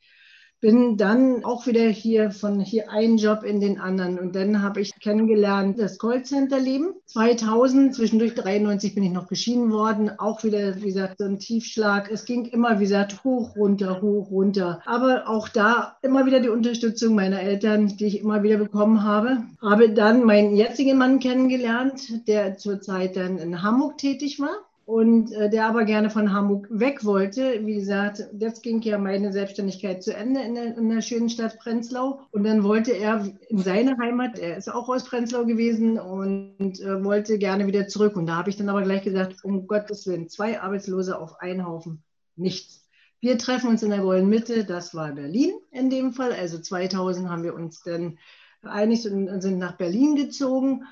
[0.61, 4.19] bin dann auch wieder hier von hier einen Job in den anderen.
[4.19, 6.95] Und dann habe ich kennengelernt das Callcenter-Leben.
[7.07, 10.11] 2000, zwischendurch 93 bin ich noch geschieden worden.
[10.19, 12.11] Auch wieder, wie gesagt, so ein Tiefschlag.
[12.11, 14.82] Es ging immer, wie gesagt, hoch, runter, hoch, runter.
[14.85, 19.39] Aber auch da immer wieder die Unterstützung meiner Eltern, die ich immer wieder bekommen habe.
[19.62, 24.57] Habe dann meinen jetzigen Mann kennengelernt, der zurzeit dann in Hamburg tätig war
[24.91, 27.65] und äh, der aber gerne von Hamburg weg wollte.
[27.65, 31.61] Wie gesagt, jetzt ging ja meine Selbstständigkeit zu Ende in der, in der schönen Stadt
[31.61, 36.81] Prenzlau und dann wollte er in seine Heimat, er ist auch aus Prenzlau gewesen und
[36.81, 38.17] äh, wollte gerne wieder zurück.
[38.17, 41.65] Und da habe ich dann aber gleich gesagt, um Gottes Willen, zwei Arbeitslose auf einen
[41.65, 42.03] Haufen,
[42.35, 42.89] nichts.
[43.21, 46.33] Wir treffen uns in der Wollen Mitte, das war Berlin in dem Fall.
[46.33, 48.19] Also 2000 haben wir uns dann
[48.61, 50.85] geeinigt und sind nach Berlin gezogen.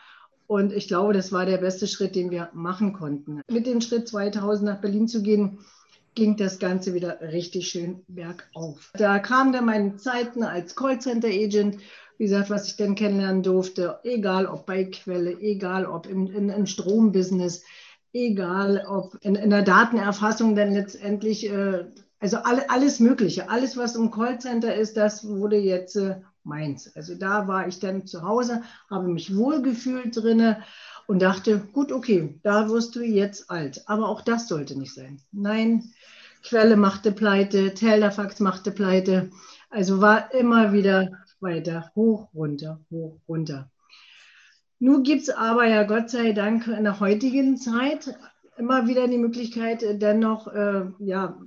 [0.49, 3.43] Und ich glaube, das war der beste Schritt, den wir machen konnten.
[3.51, 5.59] Mit dem Schritt 2000 nach Berlin zu gehen,
[6.15, 8.91] ging das Ganze wieder richtig schön bergauf.
[8.95, 11.77] Da kamen dann meine Zeiten als Callcenter-Agent,
[12.17, 16.49] wie gesagt, was ich dann kennenlernen durfte, egal ob bei Quelle, egal ob im, in,
[16.49, 17.63] im Strombusiness,
[18.15, 21.85] egal ob in, in der Datenerfassung dann letztendlich, äh,
[22.21, 26.17] also alle, alles Mögliche, alles, was im Callcenter ist, das wurde jetzt äh,
[26.49, 26.95] meins.
[26.97, 30.63] Also da war ich dann zu Hause, habe mich wohlgefühlt drinne
[31.07, 33.83] und dachte, gut, okay, da wirst du jetzt alt.
[33.87, 35.21] Aber auch das sollte nicht sein.
[35.33, 35.93] Nein,
[36.43, 39.31] Quelle machte pleite, Teldafax machte pleite.
[39.71, 41.11] Also war immer wieder
[41.41, 43.71] weiter hoch, runter, hoch, runter.
[44.79, 48.17] Nun gibt es aber ja Gott sei Dank in der heutigen Zeit
[48.57, 51.39] immer wieder die Möglichkeit, dennoch äh, ja,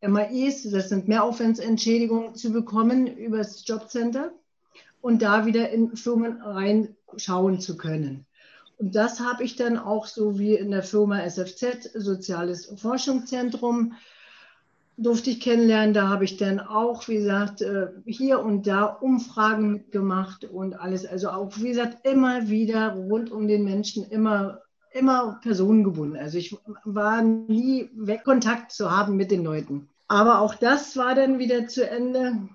[0.00, 4.32] MAIs, das sind Mehraufwandsentschädigungen, zu bekommen über das Jobcenter
[5.00, 8.26] und da wieder in Firmen reinschauen zu können.
[8.78, 13.92] Und das habe ich dann auch so wie in der Firma SFZ, Soziales Forschungszentrum,
[14.96, 15.94] durfte ich kennenlernen.
[15.94, 21.06] Da habe ich dann auch, wie gesagt, äh, hier und da Umfragen mitgemacht und alles.
[21.06, 24.62] Also auch, wie gesagt, immer wieder rund um den Menschen, immer,
[24.92, 26.18] immer personengebunden.
[26.18, 29.88] Also ich war nie weg, Kontakt zu haben mit den Leuten.
[30.08, 32.48] Aber auch das war dann wieder zu Ende.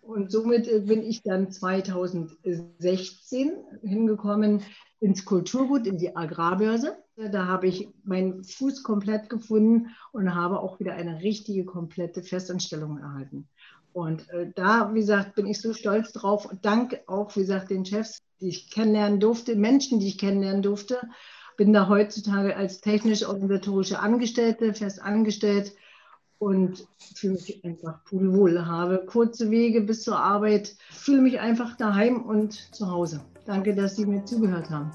[0.00, 3.52] Und somit bin ich dann 2016
[3.82, 4.62] hingekommen
[5.00, 6.96] ins Kulturgut, in die Agrarbörse.
[7.16, 12.98] Da habe ich meinen Fuß komplett gefunden und habe auch wieder eine richtige, komplette Festanstellung
[12.98, 13.46] erhalten.
[13.92, 16.48] Und äh, da, wie gesagt, bin ich so stolz drauf.
[16.62, 20.98] Dank auch, wie gesagt, den Chefs, die ich kennenlernen durfte, Menschen, die ich kennenlernen durfte.
[21.56, 25.72] Bin da heutzutage als technisch-organisatorische Angestellte fest angestellt
[26.38, 28.66] und fühle mich einfach pudelwohl.
[28.66, 33.20] Habe kurze Wege bis zur Arbeit, fühle mich einfach daheim und zu Hause.
[33.46, 34.90] Danke, dass Sie mir zugehört haben.